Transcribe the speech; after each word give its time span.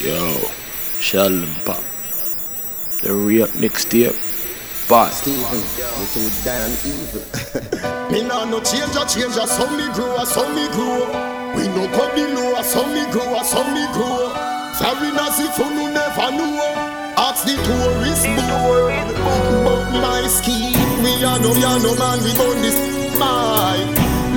Yo, 0.00 0.38
Sheldon 1.00 1.50
Pop. 1.64 1.82
The 3.02 3.12
real 3.12 3.48
mixtape. 3.58 4.14
Bye. 4.88 5.10
Steven, 5.10 5.58
you 5.58 6.06
too 6.14 6.30
damn 6.44 6.70
evil. 6.86 7.26
me 8.12 8.22
nah 8.22 8.44
no 8.44 8.62
change 8.62 8.94
a 8.94 9.02
change 9.10 9.34
a 9.34 9.44
some 9.46 9.76
me 9.76 9.90
grow 9.94 10.14
a 10.14 10.24
some 10.24 10.54
me 10.54 10.68
grow. 10.70 11.02
We 11.58 11.66
no 11.74 11.90
come 11.90 12.14
below 12.14 12.60
a 12.60 12.62
some 12.62 12.94
me 12.94 13.10
grow 13.10 13.40
a 13.40 13.42
some 13.42 13.74
me 13.74 13.84
grow. 13.92 14.30
Foreigners 14.78 15.42
if 15.42 15.58
you 15.58 15.90
never 15.90 16.30
know. 16.30 16.62
Ask 17.18 17.42
the 17.44 17.58
tourist 17.58 18.26
board. 18.38 18.94
But 19.66 19.98
my 19.98 20.22
scheme, 20.28 20.78
we 21.02 21.24
are 21.26 21.40
no, 21.42 21.50
we 21.50 21.64
are 21.64 21.80
no 21.82 21.90
man, 21.98 22.22
we 22.22 22.30
born 22.38 22.62
this. 22.62 22.78
My 23.18 23.74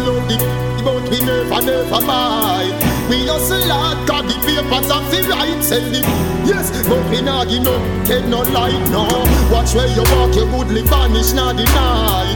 love 0.02 0.26
the, 0.26 0.42
but 0.84 1.08
we 1.08 1.22
never, 1.22 1.62
never 1.62 2.02
buy. 2.08 2.66
We 3.10 3.28
hustle 3.28 3.62
hard, 3.70 4.08
got 4.08 4.26
the 4.26 4.41
papers 4.56 4.92
and 4.92 5.06
the 5.12 5.20
right 5.30 5.64
sell 5.64 5.96
it. 5.96 6.06
Yes, 6.46 6.72
but 6.88 7.04
we 7.10 7.22
not 7.22 7.48
give 7.48 7.64
no, 7.64 7.76
take 8.06 8.26
no 8.26 8.42
light, 8.42 8.80
no. 8.90 9.08
Watch 9.52 9.74
where 9.76 9.88
you 9.88 10.04
walk, 10.16 10.36
your 10.36 10.50
goodly 10.50 10.82
vanish, 10.84 11.34
not 11.34 11.56
deny. 11.56 12.34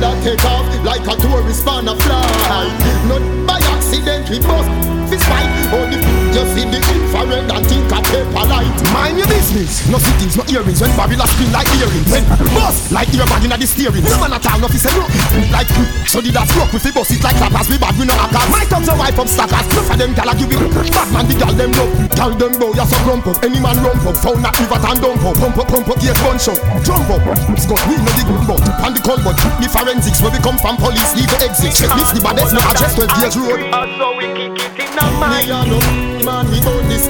That 0.00 0.18
take 0.24 0.44
off 0.44 0.66
like 0.84 1.06
a 1.06 1.14
tourist 1.20 1.66
on 1.68 1.88
a 1.88 1.94
fly. 1.94 2.66
Not 3.06 3.22
by 3.46 3.58
accident, 3.60 4.28
we 4.30 4.40
bust 4.40 4.70
fist 5.10 5.24
fight. 5.24 5.50
Oh, 5.74 5.86
the 5.86 5.98
you 6.32 6.44
see 6.56 6.64
the 6.64 6.80
infrared 6.80 7.48
and 7.52 7.64
think 7.68 7.92
a 7.92 7.98
paper 8.08 8.44
light. 8.48 8.76
Mind 8.92 9.18
your 9.20 9.28
business. 9.28 9.84
No 9.88 9.98
cities, 10.00 10.36
no 10.36 10.44
earrings. 10.48 10.80
When 10.80 10.92
Babylon 10.96 11.28
spin 11.28 11.52
like 11.52 11.68
earrings. 11.76 12.08
When 12.08 12.24
bust 12.56 12.92
like 12.92 13.08
earbag 13.12 13.44
in 13.44 13.52
the 13.52 13.66
steering. 13.68 14.04
No 14.04 14.18
man 14.20 14.32
at 14.32 14.46
all, 14.48 14.60
no 14.60 14.68
fi 14.68 14.78
say 14.80 14.92
no. 14.96 15.04
Like 15.52 15.68
so 16.08 16.20
did 16.20 16.34
that 16.34 16.48
stroke 16.48 16.72
with 16.72 16.84
the 16.84 16.92
bus. 16.92 17.12
It 17.12 17.22
like 17.24 17.36
clappers. 17.36 17.68
We 17.68 17.76
bad, 17.76 17.96
we 17.96 18.04
no 18.08 18.16
hackers. 18.16 18.48
My 18.48 18.64
thumbs 18.68 18.88
are 18.88 18.98
wipe 18.98 19.18
up 19.18 19.28
stackers. 19.28 19.66
Enough 19.72 19.92
of 19.92 19.96
them 20.00 20.12
gal 20.12 20.28
a 20.28 20.34
give 20.36 20.52
it. 20.52 20.60
Bad 20.92 21.08
man, 21.12 21.24
the 21.28 21.34
gal 21.36 21.52
them 21.52 21.72
love. 21.76 21.92
Tell 22.16 22.32
them 22.32 22.52
bow, 22.56 22.72
you 22.72 22.86
so 22.88 22.96
grump 23.04 23.26
up. 23.28 23.36
Any 23.44 23.60
man 23.60 23.76
rump 23.84 24.04
up. 24.08 24.16
Found 24.24 24.44
that 24.44 24.56
river 24.56 24.80
and 24.80 24.98
dump 25.00 25.24
up. 25.24 25.36
Pump 25.36 25.58
up, 25.58 25.68
pump 25.68 25.88
up, 25.88 25.98
gun 26.00 26.38
shot. 26.40 26.60
Jump 26.84 27.08
up. 27.12 27.22
Scott, 27.60 27.82
we 27.88 27.96
know 28.00 28.12
the 28.16 28.24
good 28.24 28.44
but. 28.48 28.60
And 28.84 28.92
the 28.96 29.00
cold 29.04 29.20
but. 29.24 29.36
The 29.60 29.68
forensics 29.68 30.20
where 30.20 30.32
we 30.32 30.40
come 30.40 30.56
from 30.56 30.76
police 30.76 31.12
the 31.12 31.24
exit. 31.44 31.72
Check 31.76 31.92
this, 31.96 32.12
the 32.12 32.20
baddest, 32.20 32.52
no 32.52 32.60
address 32.64 32.94
12 32.96 33.20
years 33.20 33.36
road. 33.36 33.60
So 33.98 34.16
we 34.16 34.26
kick 34.32 34.56
it 34.56 34.76
in 34.80 34.96
the 34.96 35.06
mind. 35.20 36.21
Man, 36.24 36.46
own 36.46 36.88
this. 36.88 37.08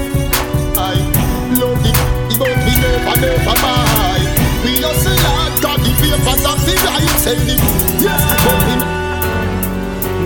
I 0.75 0.97
love 1.61 1.85
it. 1.85 1.97
Boat 2.39 2.57
we 2.65 2.73
never, 2.81 3.13
never 3.21 3.55
buy. 3.61 4.17
We 4.65 4.81
hustle 4.81 5.13
hard, 5.21 5.61
got 5.61 5.77
the 5.85 5.93
papers 6.01 6.41
and 6.41 6.59
the 6.65 6.73
right 6.81 7.19
sell 7.21 7.37
it. 7.37 7.61
Yes, 8.01 8.21
we 8.33 8.73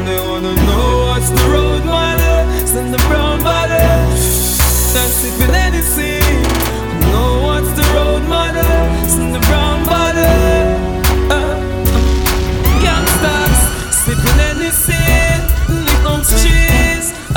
They 0.05 0.19
wanna 0.23 0.55
know 0.55 0.87
what's 1.07 1.29
the 1.29 1.43
road 1.51 1.83
model. 1.83 2.65
Send 2.65 2.93
the 2.93 2.99
brown 3.09 3.43
bottle. 3.43 3.75
That's 4.95 5.13
sipping 5.19 5.53
anything. 5.53 6.43
Know 7.11 7.43
what's 7.43 7.71
the 7.75 7.83
road 7.93 8.23
model. 8.29 8.63
Send 9.09 9.35
the 9.35 9.39
brown 9.47 9.83
bottle. 9.85 10.46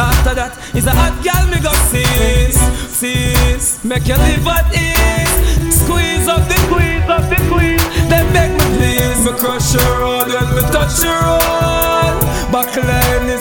After 0.01 0.33
that 0.35 0.57
is 0.73 0.87
a 0.87 0.95
hot 0.97 1.13
gal 1.21 1.45
me 1.53 1.61
go 1.61 1.73
sis, 1.93 2.57
sis. 2.89 3.85
Make 3.85 4.09
you 4.09 4.17
live 4.17 4.49
at 4.49 4.73
ease. 4.73 5.77
Squeeze 5.85 6.25
up 6.25 6.41
the 6.49 6.57
squeeze 6.65 7.05
up 7.05 7.29
the 7.29 7.37
squeeze. 7.45 7.85
Then 8.09 8.25
make 8.33 8.57
me 8.57 8.67
please. 8.81 9.21
Me 9.29 9.33
crush 9.37 9.77
your 9.77 9.93
road 10.01 10.33
when 10.33 10.49
me 10.57 10.63
touch 10.73 11.05
your 11.05 11.21
road. 11.21 12.17
Buckle 12.49 12.89
and 12.89 13.29
the 13.29 13.37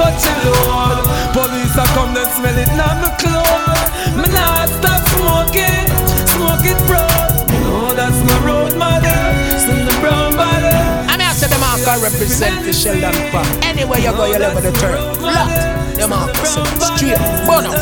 cut 0.00 0.16
your. 0.24 0.40
Police 1.36 1.76
a 1.76 1.84
come 1.92 2.14
then 2.14 2.26
smell 2.32 2.56
it 2.56 2.72
now 2.74 2.96
me 3.02 3.09
represent 12.20 12.62
the 12.66 12.72
Sheldon 12.72 13.16
Pop. 13.32 13.46
Anywhere 13.64 13.98
you 13.98 14.12
go, 14.12 14.26
you 14.26 14.36
live 14.38 14.54
in 14.58 14.64
the 14.64 14.72
turn. 14.76 15.00
Lock. 15.24 15.48
The 15.96 16.06
mark 16.06 16.36
straight. 16.44 17.16
Bono. 17.48 17.72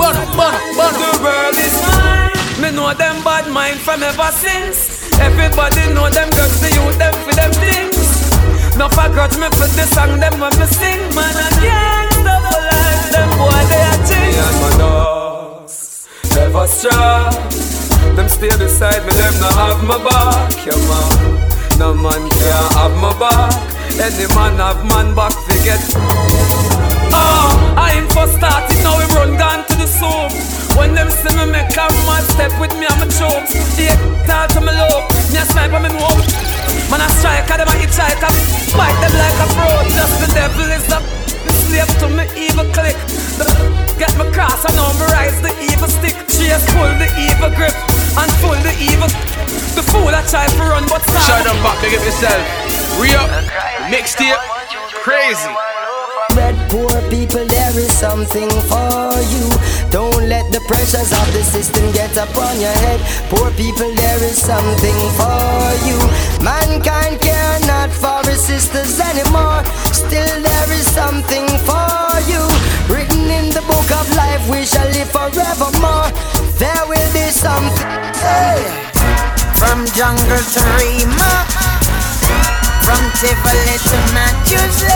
Bono, 0.00 0.22
bono, 0.32 0.58
bono. 0.72 0.96
The 0.96 1.20
world 1.20 1.56
is 1.60 1.76
mine. 1.84 2.32
Me 2.56 2.72
know 2.72 2.94
them 2.96 3.20
bad 3.22 3.52
mind 3.52 3.76
from 3.76 4.02
ever 4.02 4.32
since. 4.32 5.12
Everybody 5.20 5.92
know 5.92 6.08
them 6.08 6.30
girls, 6.32 6.56
the 6.64 6.72
youth, 6.72 6.96
them 6.96 7.12
for 7.20 7.34
them 7.36 7.52
things. 7.52 8.32
No 8.80 8.88
forgot 8.88 9.36
me 9.36 9.48
for 9.52 9.68
the 9.68 9.84
song, 9.92 10.20
them 10.20 10.40
when 10.40 10.56
me 10.56 10.66
sing. 10.72 11.04
Man, 11.12 11.36
I 11.36 11.48
can't 11.60 12.12
stop 12.16 12.48
life, 12.48 13.12
them 13.12 13.28
boy, 13.36 13.60
they 13.68 13.84
are 13.92 14.00
ting. 14.08 14.32
Me 14.32 14.40
and 14.40 14.56
my 14.64 14.70
dogs, 14.80 16.08
never 16.32 16.66
strong. 16.66 17.32
Them 18.16 18.28
stay 18.28 18.56
beside 18.56 19.04
me, 19.04 19.12
them 19.20 19.34
not 19.40 19.52
have 19.52 19.84
my 19.84 19.98
back, 20.00 20.64
yeah 20.64 20.80
man. 20.88 21.45
No 21.78 21.92
man 21.92 22.24
can 22.24 22.72
have 22.72 22.96
my 22.96 23.12
back. 23.20 23.52
Any 24.00 24.24
man 24.32 24.56
have 24.56 24.80
man 24.88 25.14
back, 25.14 25.32
forget. 25.44 25.76
Ah, 27.12 27.52
oh, 27.52 27.76
I 27.76 28.00
ain't 28.00 28.08
for 28.16 28.24
started, 28.32 28.80
now 28.80 28.96
we 28.96 29.04
run 29.12 29.36
down 29.36 29.60
to 29.68 29.74
the 29.76 29.84
soup. 29.84 30.32
When 30.72 30.96
them 30.96 31.12
see 31.12 31.36
me 31.36 31.44
make 31.52 31.68
a 31.76 31.84
mad 32.08 32.24
step 32.32 32.52
with 32.56 32.72
me, 32.80 32.88
I'm 32.88 33.04
a 33.04 33.08
choke. 33.12 33.44
They 33.76 33.92
talk 34.24 34.56
to 34.56 34.60
me 34.64 34.72
low, 34.72 35.04
me 35.28 35.36
a 35.36 35.44
sniper, 35.44 35.76
me 35.76 35.92
know. 35.92 36.16
Man 36.88 37.04
a 37.04 37.08
strike, 37.20 37.44
them 37.44 37.68
a 37.68 37.74
hitchhiker. 37.76 38.32
Fight 38.72 38.96
them 39.04 39.12
like 39.12 39.40
a 39.44 39.46
pro, 39.52 39.68
just 39.92 40.16
the 40.24 40.28
devil 40.32 40.64
is 40.72 40.84
the 40.88 40.98
slave 41.68 41.92
to 42.00 42.08
me 42.08 42.24
evil 42.40 42.64
click. 42.72 42.96
The 43.36 43.44
get 44.00 44.16
me 44.16 44.24
cross, 44.32 44.64
I 44.64 44.72
know 44.80 44.96
me 44.96 45.04
rise 45.12 45.36
the 45.44 45.52
evil 45.60 45.92
stick. 45.92 46.16
Chase 46.32 46.64
pull 46.72 46.88
the 46.96 47.08
evil 47.20 47.52
grip 47.52 47.76
and 48.18 48.32
pull 48.40 48.58
the 48.64 48.74
evil. 48.80 49.08
The 49.76 49.84
fool 49.84 50.08
I 50.08 50.24
try 50.28 50.46
to 50.46 50.62
run, 50.64 50.84
but 50.88 51.02
stop. 51.02 51.22
Shut 51.28 51.46
up, 51.46 51.58
back, 51.62 51.80
give 51.82 52.00
yourself. 52.00 52.40
Re 53.00 53.12
up. 53.14 53.28
Mixtape. 53.92 54.40
Crazy. 55.04 55.52
Red 56.34 56.56
poor 56.70 56.90
people, 57.08 57.46
there 57.76 57.84
is 57.84 57.98
something 57.98 58.48
for 58.72 59.12
you. 59.36 59.44
Don't 59.90 60.28
let 60.28 60.50
the 60.50 60.60
pressures 60.66 61.12
of 61.12 61.26
the 61.36 61.44
system 61.44 61.84
get 61.92 62.16
upon 62.16 62.58
your 62.58 62.72
head. 62.72 63.00
Poor 63.28 63.50
people, 63.52 63.92
there 63.94 64.22
is 64.24 64.40
something 64.40 64.98
for 65.20 65.60
you. 65.84 65.98
Mankind 66.40 67.20
care 67.20 67.60
not 67.68 67.90
for 67.90 68.24
his 68.28 68.40
sisters 68.40 68.98
anymore. 69.00 69.60
Still, 69.92 70.40
there 70.40 70.70
is 70.72 70.88
something 70.88 71.46
for 71.68 72.16
you. 72.24 72.40
Written 72.88 73.28
in 73.28 73.52
the 73.52 73.64
book 73.68 73.88
of 73.92 74.08
life, 74.16 74.40
we 74.48 74.64
shall 74.64 74.88
live 74.96 75.10
forevermore. 75.12 76.08
There 76.56 76.84
will 76.88 77.10
be 77.12 77.28
something. 77.28 77.92
Hey. 78.24 78.64
From 79.60 79.84
jungle 79.96 80.44
to 80.54 80.62
Rima, 80.80 81.32
from 82.84 83.02
Tivoli 83.20 83.76
to 83.88 83.96
Matthews 84.16 84.95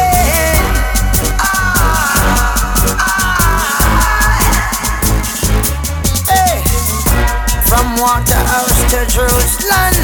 From 8.21 8.37
Waterhouse 8.37 8.81
to 8.91 9.01
Jerusalem, 9.07 9.95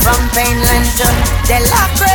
from 0.00 0.16
Painland 0.32 0.88
to 0.96 1.08
Delacre. 1.44 2.08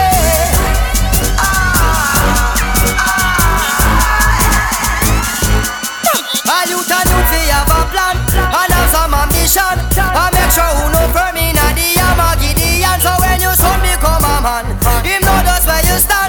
A 6.46 6.69
youth 6.69 6.90
and 6.90 7.09
youth 7.09 7.29
fi 7.29 7.41
have 7.53 7.69
a 7.69 7.79
plan? 7.94 8.18
And 8.34 8.74
have 8.74 8.90
some 8.90 9.13
ambition. 9.13 9.78
And 10.01 10.34
make 10.34 10.50
sure 10.50 10.74
who 10.81 10.90
know 10.90 11.06
firm 11.13 11.38
in 11.38 11.57
a 11.57 11.68
the 11.78 11.94
hammer 12.01 12.34
Gideon 12.41 13.00
So 13.01 13.13
when 13.19 13.40
you 13.41 13.53
son 13.53 13.80
become 13.81 14.24
a 14.24 14.41
man 14.41 14.66
Him 15.06 15.22
know 15.22 15.40
just 15.45 15.68
where 15.68 15.84
you 15.85 15.97
stand 16.00 16.23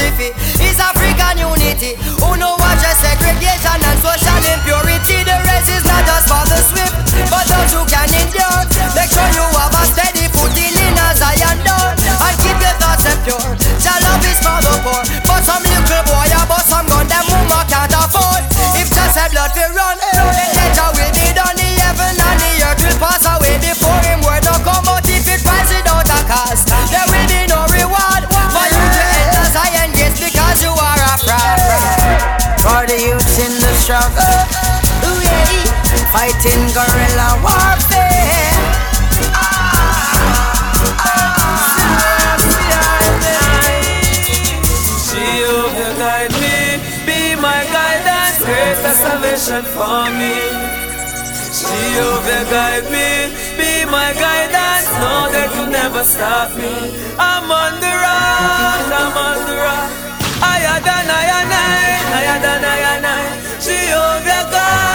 philosophy 0.00 0.32
Is 0.64 0.80
African 0.80 1.36
unity. 1.38 1.96
Who 2.20 2.36
know 2.36 2.56
what 2.56 2.76
just 2.80 3.00
segregation 3.04 3.80
And 3.84 3.98
social 4.00 4.42
impurity? 4.48 5.24
The 5.24 5.36
race 5.44 5.68
is 5.68 5.84
not 5.84 6.04
just 6.08 6.26
for 6.28 6.44
the 6.48 6.60
swift 6.64 6.94
But 7.28 7.44
those 7.48 7.72
who 7.72 7.82
can 7.84 8.08
endure. 8.08 8.60
Make 8.96 9.12
sure 9.12 9.28
you 9.36 9.44
have 9.44 9.74
a 9.76 9.82
steady 9.92 10.26
footing 10.32 10.72
in 10.72 10.96
a 10.96 11.08
Zion 11.16 11.58
door. 11.64 11.88
And 11.92 12.36
keep 12.40 12.56
your 12.56 12.76
thoughts 12.80 13.04
and 13.06 13.20
pure. 13.24 13.50
Your 13.60 13.98
love 14.00 14.24
is 14.24 14.40
for 14.40 14.58
the 14.64 14.74
poor? 14.84 15.02
But 15.28 15.42
some 15.44 15.62
little 15.62 16.02
boy 16.08 16.28
about 16.32 16.64
some 16.64 16.86
gun 16.88 17.06
Them 17.06 17.26
woman 17.28 17.64
can't 17.68 17.92
afford. 17.92 18.44
If 18.80 18.88
just 18.88 19.20
a 19.20 19.24
blood 19.28 19.52
will 19.52 19.72
run 19.76 19.96
Then 20.00 20.50
nature 20.56 20.90
will 20.96 21.12
be 21.12 21.26
done. 21.36 21.56
The 21.60 21.68
heaven 21.84 22.16
and 22.16 22.38
the 22.40 22.50
earth 22.64 22.80
will 22.80 22.98
pass 22.98 23.24
away 23.28 23.56
Before 23.60 23.99
struggle. 33.80 34.36
Ooh, 35.08 35.20
yeah. 35.24 36.12
Fighting 36.12 36.64
guerrilla 36.76 37.28
warfare. 37.40 38.60
She 45.06 45.24
overguide 45.48 46.34
me, 46.42 46.56
be 47.08 47.20
my 47.40 47.60
guidance, 47.72 48.38
create 48.44 48.80
salvation 49.04 49.62
for 49.74 50.04
me. 50.20 50.36
She 51.56 51.80
overguide 52.04 52.86
me, 52.92 53.32
be 53.56 53.72
my 53.88 54.12
guidance, 54.24 54.88
know 55.00 55.32
that 55.34 55.48
you 55.56 55.64
never 55.72 56.04
stop 56.04 56.52
me. 56.56 56.74
I'm 57.18 57.48
on 57.50 57.72
the 57.84 57.92
rock, 58.04 58.86
I'm 59.00 59.16
on 59.28 59.38
the 59.48 59.56
rock. 59.56 59.90
I 60.42 60.56
had 60.68 60.86
I 62.12 62.22
had 62.22 62.44
a 62.44 62.60
night, 62.60 62.84
I 62.84 63.00
had. 63.00 63.39
Добряка 64.00 64.89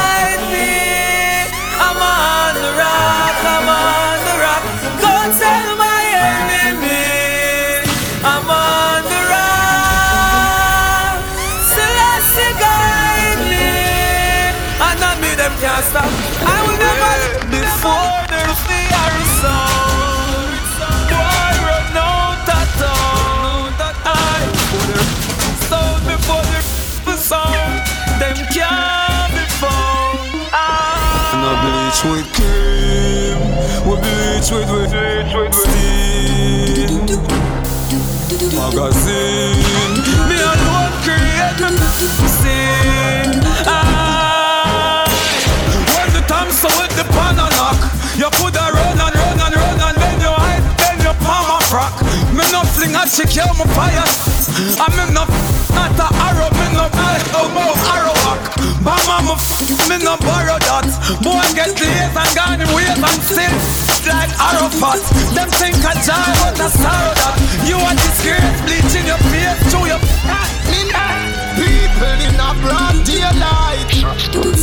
with 32.11 32.31
cream, 32.33 33.39
we 33.87 33.95
bleach 33.97 34.49
with 34.51 34.69
with 34.69 35.53
steam. 35.53 37.05
Magazine, 38.55 39.95
Me 40.29 40.37
alone 40.37 40.93
create 41.05 41.59
sin. 42.29 43.41
Ah. 43.65 45.05
When 45.95 46.09
the 46.13 46.21
time 46.27 46.51
so 46.51 46.67
with 46.79 46.95
the 46.95 47.05
pan 47.13 47.35
knock, 47.35 47.79
you 48.17 48.29
coulda 48.37 48.71
run 48.73 48.99
and 48.99 49.15
run 49.15 49.39
and 49.39 49.55
run 49.55 49.79
and 49.87 49.97
then 49.97 50.19
you 50.21 50.33
hide, 50.33 50.63
then 50.77 50.97
you 51.05 51.13
palm 51.25 51.49
a 51.49 51.59
frock. 51.65 51.95
Me 52.33 52.43
no 52.51 52.63
fling 52.63 52.95
a 52.95 53.05
chick, 53.07 53.35
you 53.35 53.45
my 53.57 53.65
fire. 53.73 54.44
I 54.55 54.87
me 54.95 55.11
no 55.11 55.27
not 55.75 55.99
a 55.99 56.07
arrow, 56.31 56.47
me 56.55 56.67
no 56.71 56.87
oh 56.87 57.51
no 57.51 57.75
arrow 57.91 58.15
back. 58.23 58.39
Bama 58.79 59.19
me 59.27 59.35
f- 59.35 59.89
me 59.91 59.97
no 59.99 60.15
borrow 60.23 60.55
that. 60.55 60.87
Boy 61.19 61.43
get 61.51 61.75
the 61.75 61.83
hate 61.83 62.15
and 62.15 62.31
gone 62.31 62.61
in 62.63 62.69
ways 62.71 62.95
and 62.95 63.19
still 63.27 63.51
like 64.07 64.31
Arafat. 64.39 65.03
Them 65.35 65.49
think 65.59 65.75
I 65.83 65.91
die, 66.07 66.35
but 66.39 66.55
I 66.55 66.67
sorrow 66.71 67.13
that. 67.19 67.35
You 67.67 67.75
are 67.75 67.99
disgrace, 67.99 68.55
bleaching 68.63 69.07
your 69.11 69.19
face 69.27 69.59
to 69.75 69.79
your. 69.91 69.99
People 71.55 72.19
in 72.27 72.35
a 72.35 72.51
broad 72.59 72.95
daylight 73.07 73.87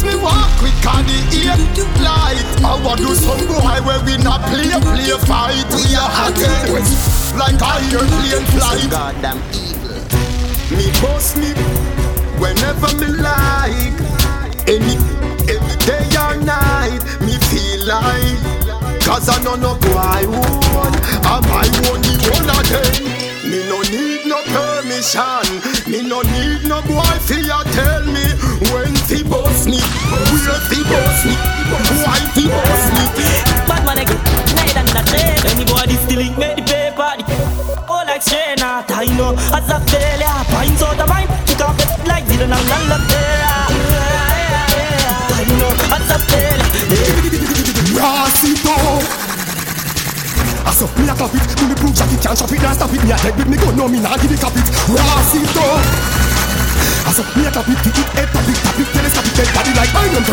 Me 0.04 0.14
walk 0.20 0.52
with 0.60 0.76
candy 0.82 1.16
ear 1.40 1.56
light 2.04 2.44
I 2.60 2.78
want 2.84 3.00
do 3.00 3.14
some 3.14 3.46
boy 3.48 3.80
where 3.86 4.04
we 4.04 4.18
not 4.22 4.42
play, 4.52 4.68
play 4.68 5.16
fight 5.24 5.64
We 5.72 5.96
are 5.96 6.10
hot 6.12 6.36
like 7.38 7.62
iron 7.62 8.06
plane 8.08 8.44
flight 8.52 8.90
Goddamn 8.90 9.38
evil. 9.54 9.71
Me 10.76 10.88
boss 11.00 11.36
me 11.36 11.52
whenever 12.40 12.90
me 12.96 13.08
like. 13.20 13.98
Any, 14.66 14.94
any 15.50 15.74
day 15.84 16.06
or 16.16 16.36
night 16.40 17.02
Me 17.20 17.34
feel 17.50 17.86
like. 17.86 18.40
Cause 19.02 19.28
I 19.28 19.42
know 19.42 19.56
no 19.56 19.74
boy 19.76 20.24
would. 20.30 20.94
Am 21.28 21.44
I 21.44 21.66
one 21.90 22.00
the 22.00 22.14
one 22.32 22.48
of 22.48 23.12
Me 23.44 23.58
no 23.68 23.82
need 23.92 24.24
no 24.24 24.40
permission. 24.48 25.44
Me 25.90 26.00
no 26.00 26.22
need 26.22 26.64
no 26.64 26.80
boy 26.82 27.18
ya 27.42 27.62
tell 27.74 28.04
me 28.06 28.24
When 28.72 28.94
fi 29.04 29.22
boss 29.22 29.66
me 29.66 29.80
Where 29.80 30.60
fi 30.70 30.80
boss 30.88 31.24
me 31.26 31.34
Why 32.00 32.20
fi 32.32 32.48
boss 32.48 32.84
me. 32.96 33.52
Bad 33.68 33.84
man 33.84 33.98
again, 33.98 34.16
night 34.56 34.76
and 34.76 34.88
a 34.88 35.02
day. 35.10 35.36
Anybody 35.50 35.96
stealing, 35.96 36.38
make 36.38 36.56
the 36.56 36.62
paper. 36.62 37.51
Like 38.12 38.20
strain 38.20 38.60
out, 38.60 38.84
I 38.92 39.08
know. 39.16 39.32
As 39.56 39.64
a 39.72 39.80
failure, 39.88 40.44
pints 40.52 40.82
out 40.84 41.00
of 41.00 41.08
mine. 41.08 41.28
Kick 41.48 41.64
off 41.64 41.80
it 41.80 41.88
like 42.04 42.24
Dylan 42.28 42.52
and 42.52 42.68
Lala 42.68 42.98
I 45.32 45.44
know, 45.56 45.72
as 45.96 46.12
a 46.12 46.18
failure. 46.28 46.68
Racito 47.96 48.76
I 50.68 50.72
saw 50.76 50.88
me 51.00 51.08
a 51.08 51.14
clap 51.16 51.32
it, 51.32 51.44
do 51.56 51.64
me 51.68 51.74
prove 51.74 51.94
jacket 51.96 52.20
can't 52.20 52.36
chop 52.36 52.52
it, 52.52 52.60
can't 52.60 52.76
stop 52.76 52.92
it. 52.92 53.00
Me 53.00 53.12
a 53.12 53.16
dead 53.16 53.34
with 53.36 53.48
me 53.48 53.56
gun, 53.56 53.76
no 53.76 53.88
me 53.88 53.98
nah 54.00 54.16
give 54.20 54.32
it 54.32 54.40
cap 54.40 54.52
it. 54.60 54.68
Racito 54.92 55.66
I 57.08 57.10
saw 57.16 57.24
me 57.32 57.48
a 57.48 57.50
clap 57.50 57.68
it, 57.68 57.80
kick 57.80 57.96
it, 57.96 58.08
eh, 58.12 58.20
head 58.20 58.28
tap 58.28 58.44
it, 58.44 58.58
tap 58.60 58.76
it, 58.76 58.88
telescope 58.92 59.24
it, 59.24 59.34
dead 59.40 59.48
body 59.56 59.72
like 59.72 59.92
iron 59.96 60.24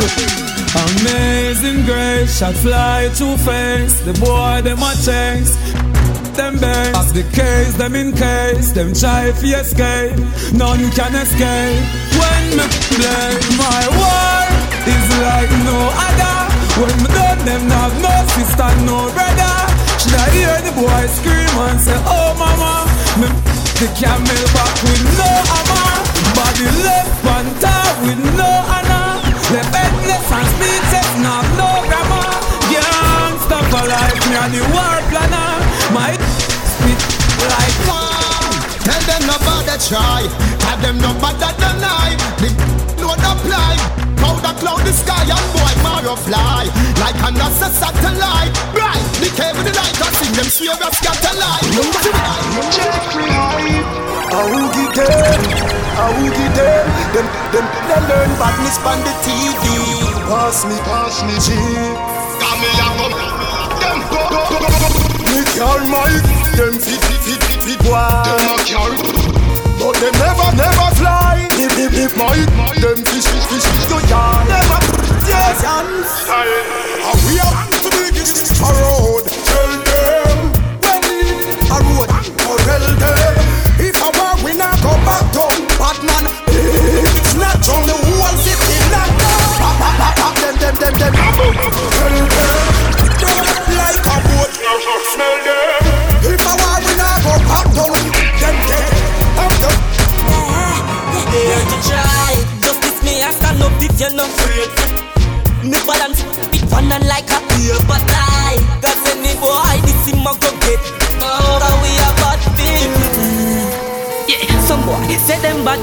Amazing 0.70 1.86
grace, 1.86 2.40
shot 2.40 2.54
fly 2.56 3.10
two 3.16 3.38
face. 3.38 4.02
The 4.02 4.14
boy 4.20 4.62
them 4.68 4.84
a 4.84 4.92
chase. 5.00 5.56
Them 6.40 6.56
As 6.96 7.12
the 7.12 7.28
case, 7.36 7.76
them 7.76 7.96
in 8.00 8.16
case. 8.16 8.72
Them 8.72 8.96
try 8.96 9.28
fi 9.36 9.60
escape, 9.60 10.16
none 10.56 10.88
can 10.96 11.12
escape. 11.20 11.84
When 12.16 12.44
me 12.56 12.64
play, 12.96 13.36
my 13.60 13.84
war 14.00 14.48
is 14.88 15.08
like 15.20 15.52
no 15.68 15.80
other. 16.00 16.40
When 16.80 16.96
me 17.04 17.12
done, 17.12 17.44
them 17.44 17.68
have 17.76 17.92
no 18.00 18.14
sister, 18.40 18.72
no 18.88 19.12
brother. 19.12 19.56
Should 20.00 20.16
I 20.16 20.32
hear 20.32 20.56
the 20.64 20.72
boy 20.80 21.04
scream 21.12 21.52
and 21.68 21.76
say, 21.76 22.00
Oh 22.08 22.32
mama, 22.40 22.88
me 23.20 23.28
the 23.76 23.92
camel 24.00 24.44
back 24.56 24.76
with 24.88 25.04
no 25.20 25.28
hammer, 25.44 25.92
body 26.40 26.68
left 26.88 27.20
panther 27.20 27.84
with 28.08 28.22
no 28.40 28.48
honor. 28.48 29.20
The 29.52 29.60
headless 29.76 30.32
and 30.32 30.48
speechless, 30.56 31.10
not 31.20 31.44
no 31.60 31.68
grammar. 31.84 32.32
Gangsta 32.72 33.60
for 33.68 33.84
life, 33.92 34.24
me 34.32 34.36
and 34.40 34.54
the 34.56 34.64
war 34.72 35.04
planner. 35.12 35.69
My 35.92 36.14
spit 36.14 37.02
like 37.50 37.78
Tell 38.86 39.02
them 39.10 39.22
no 39.28 39.36
bother 39.46 39.78
try. 39.82 40.22
Tell 40.60 40.78
them 40.78 40.98
no 41.02 41.14
bother 41.20 41.54
deny. 41.58 42.16
The 42.42 42.50
load 43.02 43.20
apply 43.20 43.74
Cloud 44.18 44.46
a 44.46 44.54
cloud 44.60 44.82
the 44.86 44.94
sky 44.94 45.26
and 45.26 45.48
boy 45.54 45.74
Mario 45.84 46.16
fly. 46.16 46.70
Like 47.02 47.18
a 47.26 47.30
NASA 47.34 47.70
satellite. 47.74 48.54
Bright 48.74 49.04
The 49.22 49.30
cable 49.34 49.64
the 49.66 49.74
light 49.74 49.98
I 49.98 50.10
sing 50.18 50.34
them 50.38 50.46
swear 50.46 50.78
a 50.78 50.90
scatter 50.94 51.36
light 51.38 51.66
check 52.76 53.16
me 53.18 53.28
hype. 53.30 54.10
A 54.30 54.42
woogie 54.46 54.90
them, 54.94 55.42
a 55.98 56.06
woogie 56.22 56.50
them. 56.54 56.86
Them, 57.14 57.28
them, 57.50 57.66
they 57.90 58.00
learn 58.06 58.30
badness 58.38 58.78
on 58.86 59.00
the 59.02 59.14
TV. 59.26 59.66
Pass 60.30 60.66
me, 60.70 60.78
pass 60.86 61.18
me, 61.26 61.36
G. 61.42 61.58
Come 62.38 62.62
here 62.62 62.78
come 62.78 63.19
go 65.58 65.80
Me 65.80 66.40
them 66.60 66.76
fit, 66.76 67.00
fit, 67.00 67.22
fit, 67.24 67.40
fit, 67.40 67.62
fit, 67.64 67.80
boy. 67.88 67.96
Them 68.28 68.60
But 69.80 69.96
they 70.04 70.12
never, 70.20 70.50
never 70.60 70.90
fly. 71.00 71.48
Hip, 71.56 71.72
hip, 71.80 71.92
hip, 71.96 72.12
mic. 72.20 72.44
Them 72.84 73.00
fish, 73.08 73.26
fish, 73.26 73.46
fish, 73.48 73.64
fish, 73.64 73.88
no 73.90 73.98
yard. 74.12 74.44
Never, 74.52 74.80
yes, 75.24 75.64
hands. 75.64 76.12
And 76.28 77.20
we 77.26 77.40
are 77.40 77.56
the 77.80 77.90
biggest 77.96 78.60
a 78.60 78.70
road. 78.84 79.24
Tell 79.48 79.72
them 79.88 80.52
when 80.84 81.48
a 81.72 81.78
road. 81.88 82.10
Oh, 82.44 82.58
tell 82.68 82.86
them 83.00 83.36
if 83.80 83.96
I 84.04 84.10
war, 84.20 84.36
we 84.44 84.54
not 84.60 84.76
go 84.84 84.92
back 85.08 85.24
down. 85.32 85.56
Batman, 85.80 86.28
it's 86.52 87.34
not 87.40 87.64
on 87.72 87.88
the 87.88 87.96
whole 87.96 88.36
city. 88.44 88.76
Not 88.92 89.10
down. 89.16 89.40
Pop, 89.64 89.76
pop, 89.80 89.96
pop, 89.98 90.14
pop. 90.20 90.34
Them, 90.44 90.56
them, 90.60 90.76
them, 90.76 90.94
them. 91.00 91.14
Tell 91.16 92.50
them 92.50 92.69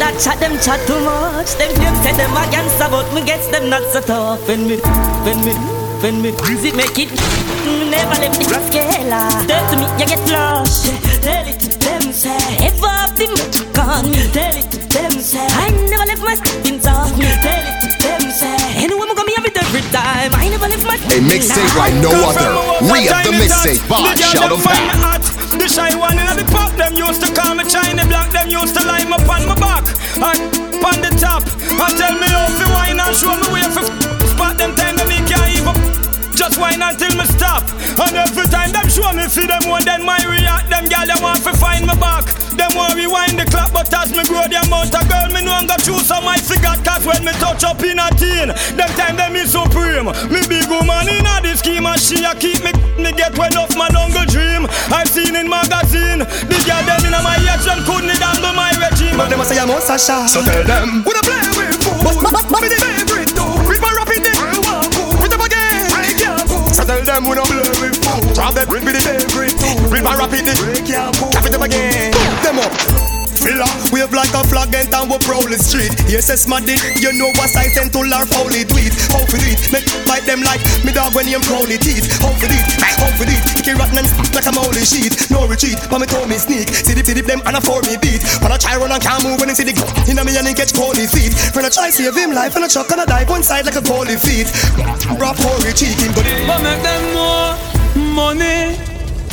that 0.06 0.22
chat 0.22 0.38
them 0.38 0.54
chat 0.62 0.78
too 0.86 0.98
much. 1.02 1.58
Them 1.58 1.72
them 1.82 1.94
say 2.02 2.14
them 2.14 2.30
against 2.38 2.78
about 2.78 3.06
me 3.10 3.26
gets 3.26 3.46
them 3.50 3.68
not 3.68 3.82
so 3.90 4.00
tough. 4.00 4.46
When 4.46 4.66
me, 4.70 4.78
when 5.26 5.38
me, 5.42 5.52
when 6.02 6.22
me, 6.22 6.30
it 6.30 6.74
make 6.78 6.98
it. 6.98 7.10
Never 7.90 8.16
let 8.22 8.32
the 8.38 8.46
rascala. 8.46 9.22
Tell 9.50 9.64
to 9.70 9.74
me 9.74 9.86
you 9.98 10.06
get 10.06 10.22
lost. 10.30 10.94
Tell 11.22 11.46
it 11.46 11.58
to 11.58 11.68
them 11.82 12.04
say, 12.14 12.38
if 12.62 12.78
I 12.82 13.10
be 13.18 13.26
on 13.82 14.06
me. 14.06 14.22
Tell 14.30 14.54
it 14.54 14.70
to 14.70 14.78
them 14.94 15.12
say, 15.18 15.42
I 15.42 15.74
never 15.90 16.06
left 16.06 16.22
my 16.22 16.36
things 16.62 16.86
off 16.86 17.10
me. 17.18 17.26
Tell 17.42 17.66
it 17.66 17.76
to 17.82 17.88
them 18.06 18.22
say, 18.30 18.54
I'm 18.78 18.90
gonna 18.94 19.32
have 19.34 19.46
it 19.50 19.58
every 19.58 19.82
time. 19.90 20.30
I 20.38 20.46
never 20.46 20.68
left 20.70 20.86
my 20.86 20.94
A 20.94 21.18
mixtape 21.18 21.74
like 21.74 21.94
no 21.98 22.14
other. 22.30 22.50
Re 22.86 23.08
up 23.10 23.26
the 23.26 23.34
mixtape. 23.34 23.82
Boss, 23.88 24.14
shout 24.22 24.52
of 24.52 24.62
find 24.62 24.86
power. 24.90 25.18
hot. 25.18 25.35
The 25.66 25.72
shy 25.72 25.98
one 25.98 26.14
in 26.14 26.30
the 26.38 26.46
pop, 26.54 26.70
them 26.78 26.94
used 26.94 27.26
to 27.26 27.34
call 27.34 27.56
me 27.56 27.64
China 27.66 28.06
black, 28.06 28.30
them 28.30 28.46
used 28.46 28.78
to 28.78 28.86
line 28.86 29.10
up 29.10 29.26
on 29.26 29.50
my 29.50 29.58
back 29.58 29.82
and 30.14 30.38
on 30.78 31.02
the 31.02 31.10
top. 31.18 31.42
And 31.42 31.90
tell 31.98 32.14
me 32.14 32.30
how 32.30 32.46
to 32.46 32.66
wine 32.70 33.02
and 33.02 33.10
show 33.10 33.34
me 33.34 33.50
where 33.50 33.66
for 33.74 33.82
spot 34.30 34.54
them 34.58 34.78
time 34.78 34.94
that 34.94 35.10
me 35.10 35.18
can't 35.26 35.58
even 35.58 35.74
just 36.38 36.54
wine 36.62 36.78
until 36.78 37.10
me 37.18 37.26
stop. 37.34 37.66
And 37.98 38.14
every 38.14 38.46
time 38.46 38.70
them 38.70 38.86
show 38.86 39.10
me 39.10 39.26
see 39.26 39.50
them 39.50 39.66
more 39.66 39.82
than 39.82 40.06
my 40.06 40.22
react. 40.22 40.70
Them 40.70 40.86
gal 40.86 41.02
they 41.02 41.18
want 41.18 41.42
to 41.42 41.50
find 41.58 41.82
me 41.82 41.98
back. 41.98 42.45
Them 42.56 42.72
want 42.72 42.96
rewind 42.96 43.38
the 43.38 43.44
clock, 43.44 43.72
but 43.72 43.92
as 43.92 44.10
me 44.12 44.24
grow 44.24 44.48
the 44.48 44.56
amount 44.64 44.96
of 44.96 45.04
girl 45.08 45.28
me 45.28 45.44
know 45.44 45.52
I'm 45.52 45.68
gonna 45.68 45.82
choose 45.82 46.08
some 46.08 46.24
I 46.24 46.40
forgot. 46.40 46.80
Cause 46.80 47.04
when 47.04 47.20
me 47.24 47.32
touch 47.36 47.64
up 47.64 47.82
in 47.84 48.00
a 48.00 48.08
teen, 48.16 48.48
them 48.76 48.90
time 48.96 49.16
them 49.16 49.36
is 49.36 49.52
supreme. 49.52 50.08
Me 50.32 50.40
big 50.48 50.64
woman 50.72 51.04
in 51.08 51.28
a 51.28 51.34
the 51.44 51.52
scheme 51.56 51.84
and 51.84 52.00
she 52.00 52.24
a 52.24 52.32
keep 52.34 52.64
me 52.64 52.72
me 52.96 53.12
get 53.12 53.36
well 53.36 53.52
off 53.60 53.76
my 53.76 53.88
jungle 53.92 54.24
dream. 54.24 54.64
I've 54.88 55.08
seen 55.08 55.36
in 55.36 55.48
magazine 55.48 56.24
the 56.24 56.58
girl 56.64 56.82
them 56.88 57.04
in 57.04 57.12
my 57.20 57.36
ex 57.44 57.68
them 57.68 57.84
couldn't 57.84 58.16
handle 58.16 58.56
my 58.56 58.72
regime. 58.80 59.20
But 59.20 59.28
them 59.28 59.40
a 59.40 59.44
say 59.44 59.60
I'm 59.60 59.70
on 59.70 59.82
Sasha. 59.84 60.24
So 60.28 60.40
tell 60.40 60.64
them. 60.64 61.04
Would 61.04 61.16
I 61.16 61.22
play 61.28 61.44
with 61.60 61.76
food? 61.84 62.00
Be 62.56 62.68
the 62.72 62.80
favorite 62.80 63.04
too. 63.04 63.05
Tell 66.86 67.02
them 67.02 67.28
we 67.28 67.34
don't 67.34 67.48
blur 67.48 67.62
with 67.82 67.98
food. 67.98 68.34
Drop 68.34 68.54
them, 68.54 68.66
bring 68.68 68.84
me 68.84 68.92
the 68.92 69.02
debris. 69.02 69.52
Rip 69.90 70.06
and 70.06 70.18
rapid 70.18 70.46
it. 70.46 70.86
Tap 70.86 71.44
it 71.44 71.50
them 71.50 71.62
again. 71.62 72.12
Them 72.42 72.58
up. 72.58 73.15
Filler, 73.36 73.68
wave 73.92 74.12
like 74.16 74.32
a 74.32 74.40
flag 74.48 74.72
and 74.72 74.88
town 74.88 75.12
we 75.12 75.18
prowl 75.20 75.44
the 75.44 75.60
street. 75.60 75.92
Yes, 76.08 76.32
it's 76.32 76.48
my 76.48 76.60
dick, 76.60 76.80
you 76.98 77.12
know 77.12 77.28
what 77.36 77.52
I 77.52 77.68
send 77.68 77.92
to 77.92 78.00
our 78.08 78.24
folly 78.24 78.64
tweet. 78.64 78.96
How 79.12 79.22
for 79.28 79.36
it, 79.36 79.60
make 79.68 79.84
bite 80.08 80.24
them 80.24 80.40
like 80.40 80.64
me 80.84 80.92
dog 80.92 81.12
when 81.12 81.28
him 81.28 81.44
crowley 81.44 81.76
teeth. 81.76 82.08
How 82.20 82.32
for 82.32 82.48
it, 82.48 82.64
how 82.80 83.10
for 83.20 83.28
it, 83.28 83.42
kick 83.60 83.76
rotten 83.76 84.00
and 84.00 84.08
like 84.32 84.48
a 84.48 84.52
molly 84.56 84.84
sheet. 84.88 85.12
No 85.28 85.44
retreat, 85.44 85.76
but 85.92 86.00
me 86.00 86.06
told 86.08 86.28
me 86.32 86.40
sneak. 86.40 86.72
See 86.72 86.96
the 86.96 87.04
see 87.04 87.20
them 87.20 87.44
and 87.44 87.56
a 87.56 87.60
for 87.60 87.84
me 87.84 88.00
beat. 88.00 88.24
When 88.40 88.50
I 88.50 88.56
try 88.56 88.80
run 88.80 88.92
and 88.92 89.02
can't 89.02 89.20
move 89.20 89.38
when 89.40 89.52
I 89.52 89.54
see 89.54 89.68
the 89.68 89.76
in 90.08 90.16
a 90.16 90.24
me 90.24 90.32
and 90.32 90.56
catch 90.56 90.72
cold 90.72 90.96
feet. 90.96 91.36
When 91.52 91.64
I 91.64 91.70
try 91.70 91.92
save 91.92 92.16
him 92.16 92.32
life 92.32 92.56
and 92.56 92.64
I 92.64 92.68
chuck 92.68 92.88
and 92.90 93.00
I 93.02 93.06
dive 93.06 93.28
one 93.28 93.44
side 93.44 93.66
like 93.68 93.76
a 93.76 93.84
cold 93.84 94.08
feet. 94.08 94.48
Rap 95.20 95.36
for 95.36 95.56
him, 95.60 96.10
but 96.16 96.24
But 96.24 96.60
make 96.64 96.80
them 96.80 97.02
more 97.12 97.52
money 98.14 98.85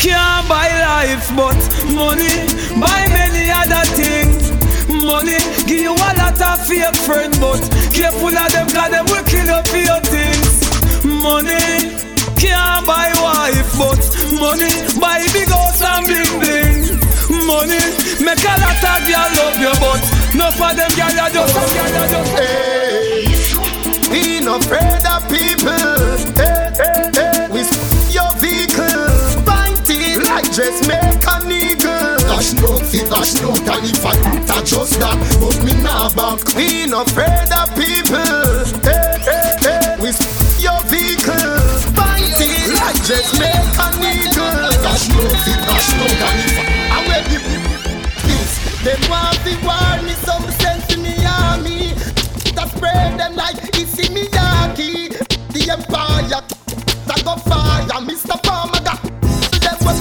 can't 0.03 0.49
buy 0.49 0.67
life, 0.83 1.31
but 1.31 1.55
money 1.95 2.35
buy 2.75 3.07
many 3.15 3.47
other 3.47 3.87
things. 3.95 4.51
Money 4.91 5.39
give 5.63 5.79
you 5.79 5.95
a 5.95 6.09
lot 6.19 6.35
of 6.35 6.59
fake 6.67 6.95
friend, 7.07 7.31
but 7.39 7.63
careful 7.95 8.35
of 8.35 8.51
them, 8.51 8.67
cause 8.67 8.91
them 8.91 9.05
will 9.07 9.23
kill 9.23 9.47
for 9.63 9.79
your 9.79 10.03
things. 10.11 10.59
Money 11.07 11.95
can't 12.35 12.83
buy 12.85 13.15
wife, 13.23 13.71
but 13.79 14.03
money 14.43 14.67
buy 14.99 15.23
big 15.31 15.47
house 15.47 15.79
and 15.79 16.03
bling 16.03 16.35
bling. 16.43 16.99
Money 17.47 17.79
make 18.19 18.43
a 18.43 18.55
lot 18.59 18.83
of 18.83 18.99
girl 19.07 19.29
love 19.39 19.55
you, 19.55 19.71
but 19.79 20.03
no 20.35 20.51
for 20.51 20.75
them 20.75 20.91
girl 20.99 21.15
you 21.15 21.27
just, 21.31 21.55
girl 21.55 21.91
you 21.95 22.05
just. 22.11 22.31
Hey, 22.35 23.23
be 24.11 24.43
not 24.43 24.65
afraid 24.65 25.05
of 25.07 25.23
people. 25.31 26.19
Hey, 26.35 26.75
hey, 26.75 27.12
Dash 32.43 32.59
no 32.61 32.75
fi 32.75 32.99
dash 33.07 33.33
no 33.41 33.53
can 33.63 33.85
if 33.87 34.05
I 34.05 34.11
that 34.51 34.65
just 34.67 34.99
that 34.99 35.15
But 35.39 35.63
me 35.63 35.79
nah 35.79 36.11
back. 36.11 36.43
We 36.59 36.83
no 36.91 37.07
afraid 37.07 37.47
of 37.55 37.71
people. 37.71 38.19
Hey 38.83 39.15
hey 39.23 39.55
hey 39.63 39.95
We 40.03 40.11
your 40.59 40.75
vehicle. 40.91 41.55
Fight 41.95 42.35
it 42.43 42.67
like 42.75 42.99
dress 43.07 43.31
make 43.39 43.63
a 43.79 43.87
nigga 43.95 44.75
Dash 44.83 45.07
no 45.15 45.23
fi 45.23 45.53
dash 45.55 45.87
no 45.95 46.03
if 46.03 46.59
I 46.91 46.99
wear 47.07 47.23
the 47.31 47.39
Them 48.83 48.99
want 49.07 49.39
fi 49.39 49.55
war 49.63 50.03
me 50.03 50.11
some 50.27 50.43
sense 50.59 50.91
in 50.91 50.99
the 50.99 51.15
army. 51.47 51.95
That 52.59 52.67
spread 52.75 53.23
them 53.23 53.37
like 53.39 53.55
Issey 53.79 54.11
Miyake 54.11 55.15
The 55.55 55.61
empire 55.71 56.43
that 57.07 57.23
go 57.23 57.37
fire 57.47 58.03
Mr. 58.03 58.35
Palmer 58.43 58.83
got. 58.83 58.99
Was 59.85 59.99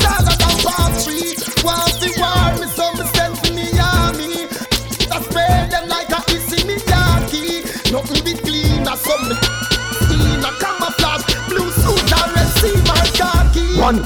One, 13.82 13.98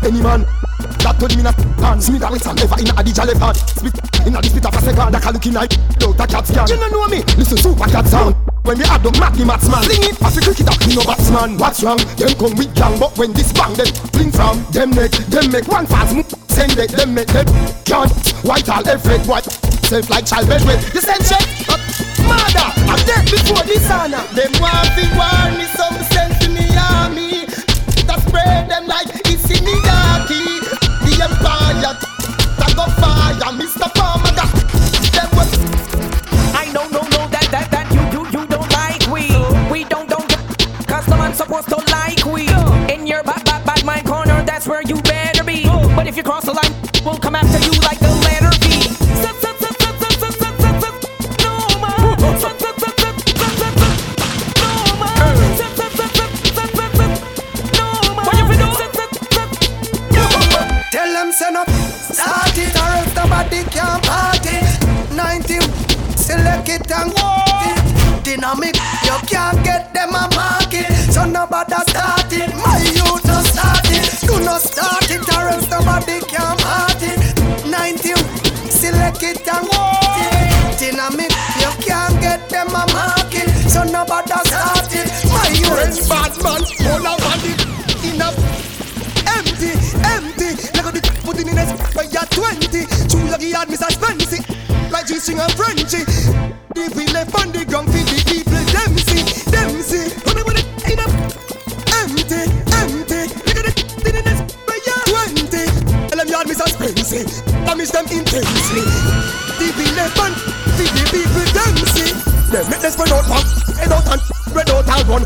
any 0.00 0.24
man. 0.24 0.48
That 1.04 1.20
told 1.20 1.36
me 1.36 1.44
not 1.44 1.52
hands 1.84 2.08
me 2.08 2.16
that 2.16 2.32
with 2.32 2.40
some 2.40 2.56
never 2.56 2.80
in 2.80 2.88
a 2.88 2.96
DJ 3.04 3.28
leopard 3.28 3.60
Spit 3.60 3.92
in 4.24 4.34
a 4.34 4.40
the 4.40 4.48
spit 4.48 4.64
of 4.64 4.72
a 4.72 4.80
second 4.80 5.12
That 5.12 5.20
can 5.20 5.34
looking 5.36 5.52
like 5.52 5.76
out 6.00 6.16
a 6.16 6.24
cat 6.26 6.46
scan 6.48 6.64
You 6.64 6.80
don't 6.80 6.90
know 6.90 7.06
me, 7.12 7.20
listen 7.36 7.60
super 7.60 7.86
cat 7.92 8.08
sound. 8.08 8.34
When 8.64 8.80
we 8.80 8.84
add 8.88 9.04
up 9.04 9.12
Matty 9.20 9.44
Matsman 9.44 9.84
Sing 9.84 10.00
it. 10.00 10.16
As 10.16 10.32
a 10.32 10.40
cricketer, 10.40 10.74
me 10.88 10.96
no 10.96 11.04
batsman 11.04 11.60
What's 11.60 11.84
wrong? 11.84 12.00
Them 12.16 12.32
come 12.40 12.56
with 12.56 12.72
gang 12.72 12.96
But 12.96 13.12
when 13.20 13.36
this 13.36 13.52
bang 13.52 13.76
them 13.76 13.92
Bling 14.16 14.32
from. 14.32 14.64
Them 14.72 14.96
neck 14.96 15.12
Them 15.28 15.52
make 15.52 15.68
one 15.68 15.84
fast 15.84 16.16
move. 16.16 16.32
Send 16.48 16.72
it, 16.80 16.96
them 16.96 17.12
make 17.12 17.28
them 17.28 17.46
Can't. 17.84 18.10
White 18.48 18.68
all 18.72 18.80
effect 18.80 19.28
White. 19.28 19.44
Self 19.92 20.08
like 20.08 20.24
child 20.24 20.48
bed 20.48 20.64
with 20.64 20.80
You 20.96 21.04
send 21.04 21.20
check 21.20 21.44
Mother 22.24 22.68
I'm 22.88 23.00
dead 23.04 23.28
before 23.28 23.60
this 23.68 23.84
honor. 23.92 24.24
Them 24.32 24.56
want 24.56 24.88
to 24.96 25.04
war 25.20 25.46
me 25.52 25.68
Some 25.76 26.00
sense 26.08 26.31
Mr. 33.50 33.92
Palmer 33.94 34.30
got 34.36 34.48
Them 35.12 35.28
I 36.54 36.70
know, 36.72 36.86
no, 36.88 37.00
no, 37.02 37.26
that, 37.28 37.48
that, 37.50 37.70
that 37.72 37.90
you, 37.92 38.00
you, 38.14 38.24
you 38.30 38.46
don't 38.46 38.70
like 38.70 39.02
we. 39.10 39.26
We 39.70 39.84
don't, 39.84 40.08
don't 40.08 40.28
cause 40.86 41.08
no 41.08 41.16
man's 41.16 41.38
supposed 41.38 41.68
to 41.70 41.76
like 41.90 42.24
we. 42.24 42.46
In 42.92 43.06
your 43.06 43.24
bad, 43.24 43.44
bad, 43.44 43.66
bad 43.66 43.84
mind 43.84 44.06
corner, 44.06 44.42
that's 44.44 44.68
where 44.68 44.82
you 44.82 44.94
better 45.02 45.42
be. 45.42 45.64
But 45.96 46.06
if 46.06 46.16
you 46.16 46.22
cross 46.22 46.44
the 46.44 46.52
line, 46.52 46.72
we'll 47.04 47.18
come 47.18 47.34
after 47.34 47.58
you 47.58 47.72
like 47.80 47.91
Dynamic 68.52 68.76
You 69.04 69.16
can't 69.28 69.64
get 69.64 69.94
them 69.94 70.10
a 70.10 70.28
market 70.36 70.86
So 71.10 71.24
nobody 71.24 71.74
start 71.88 72.32
it. 72.32 72.52
My 72.56 72.76
youth 72.84 73.24
no 73.24 73.40
start 73.40 73.88
it 73.88 74.04
Do 74.26 74.44
not 74.44 74.60
start 74.60 75.10
it 75.10 75.24
or 75.34 75.48
else 75.48 75.70
nobody 75.70 76.20
can 76.28 76.56
party. 76.58 77.16
90 77.70 78.12
Select 78.68 79.22
it 79.22 79.48
and 79.48 79.68
walk 79.68 80.18
it. 80.20 80.78
Dynamic 80.78 81.32
You 81.64 81.72
can't 81.80 82.20
get 82.20 82.48
them 82.50 82.68
a 82.68 82.84
market 82.92 83.48
So 83.70 83.84
nobody 83.84 84.36
start 84.44 84.92
it. 84.92 85.08
My 85.32 85.48
youth. 85.48 86.08
Bad 86.08 86.36
man 86.44 86.60
All 86.92 87.16
want 87.24 87.44
it 87.48 87.60
Enough 88.04 88.36
empty, 89.32 89.72
empty. 90.12 90.52
Like 90.76 90.92
the 90.92 91.00
put 91.24 91.40
in 91.40 91.48
a 91.48 91.64
by 91.94 92.04
ya 92.12 92.20
twenty. 92.28 92.84
True 93.08 93.30
like 93.30 93.40
he 93.40 93.52
had 93.52 93.70
me 93.70 93.76
suspense 93.76 94.32
like 94.92 95.06
G 95.06 95.18
string 95.18 95.40
and 95.40 95.52
Frenchy. 95.52 96.04
If 96.76 96.94
we 96.94 97.06
left 97.08 97.34
on 97.40 97.50
the 97.52 97.64
ground, 97.64 97.91
intensely. 108.12 108.84
If 109.62 109.72
we 109.76 109.86
left 109.96 110.16
the 110.16 110.84
people 111.08 111.86
see. 111.92 112.12
Them 112.52 112.68
make 112.68 112.80
them 112.80 112.92
spread 112.92 113.12
out, 113.12 113.24
man. 113.28 113.44
Head 113.80 113.92
out 113.92 114.06
and 114.12 114.20
spread 114.20 114.70
out 114.70 114.88
and 114.88 115.08
run. 115.08 115.24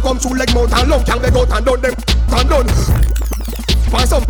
Come 0.00 0.18
through 0.18 0.38
like 0.38 0.52
mouth 0.54 0.72
and 0.72 0.88
lung, 0.90 1.04
can 1.04 1.22
they 1.22 1.30
go 1.30 1.44
and 1.44 1.64
done 1.64 1.80
them 1.80 1.94
and 2.32 2.48
done. 2.48 2.68
Find 3.92 4.08
some 4.08 4.24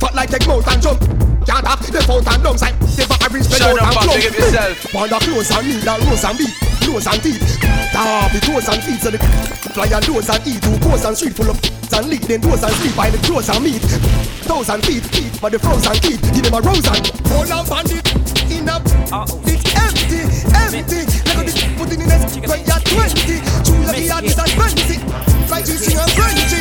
fat 0.00 0.14
like 0.14 0.30
take 0.30 0.46
mouth 0.48 0.66
and 0.66 0.82
jump. 0.82 1.00
Can't 1.44 1.66
have 1.66 1.80
the 1.84 2.00
foot 2.00 2.24
and 2.24 2.42
lungs 2.42 2.62
like 2.62 2.78
the 2.80 3.04
battery 3.04 3.42
spread 3.44 3.60
Shut 3.60 3.76
out 3.76 3.84
and 3.84 3.94
Bob, 3.94 4.16
big 4.16 4.26
up 4.26 4.38
yourself. 4.38 4.80
Pound 4.90 5.10
the 5.12 5.18
clothes 5.20 5.50
and 5.52 5.66
that 5.84 6.00
rose 6.08 6.24
and 6.24 6.38
beat, 6.40 6.54
nose 6.88 7.06
and 7.06 7.20
teeth. 7.20 7.60
Tap 7.92 8.32
the 8.32 8.40
toes 8.40 8.68
and 8.68 8.80
feet, 8.82 9.00
so 9.04 9.10
the 9.12 9.18
fly 9.76 9.86
and 9.92 10.04
doors 10.06 10.28
and 10.32 10.46
eat. 10.48 10.62
Two 10.64 10.78
coast 10.80 11.04
and 11.04 11.16
street 11.16 11.36
full 11.36 11.50
of 11.50 11.60
and 11.92 12.08
lead. 12.08 12.22
Then 12.24 12.40
doors 12.40 12.62
and 12.64 12.72
sleep 12.80 12.96
by 12.96 13.10
the 13.10 13.18
clothes 13.18 13.48
and 13.52 13.62
meat. 13.62 13.84
Thousand 14.44 14.84
feet, 14.84 15.02
feet, 15.02 15.40
but 15.40 15.52
the 15.52 15.58
frozen 15.58 15.94
keep. 15.98 16.20
Give 16.20 16.44
them 16.44 16.54
a 16.54 16.60
rose 16.60 16.86
and 16.86 17.00
hold 17.26 17.50
on 17.50 17.84
it. 17.90 18.06
In 18.52 18.68
a, 18.68 18.76
it's 19.48 19.66
empty, 19.74 20.20
empty. 20.52 21.00
Look 21.26 21.42
at 21.42 21.46
this, 21.48 21.58
put 21.74 21.90
it 21.90 21.98
in 21.98 22.06
a 22.06 22.16
when 22.46 22.60
you're 22.62 22.82
twenty. 22.86 23.40
True 23.64 23.82
like 23.88 23.96
he 23.96 24.06
had 24.06 24.22
this 24.22 24.38
expensive. 24.38 25.02
Like 25.50 25.66
you 25.66 25.74
sing 25.80 25.98
a 25.98 26.06
Frenchy. 26.12 26.60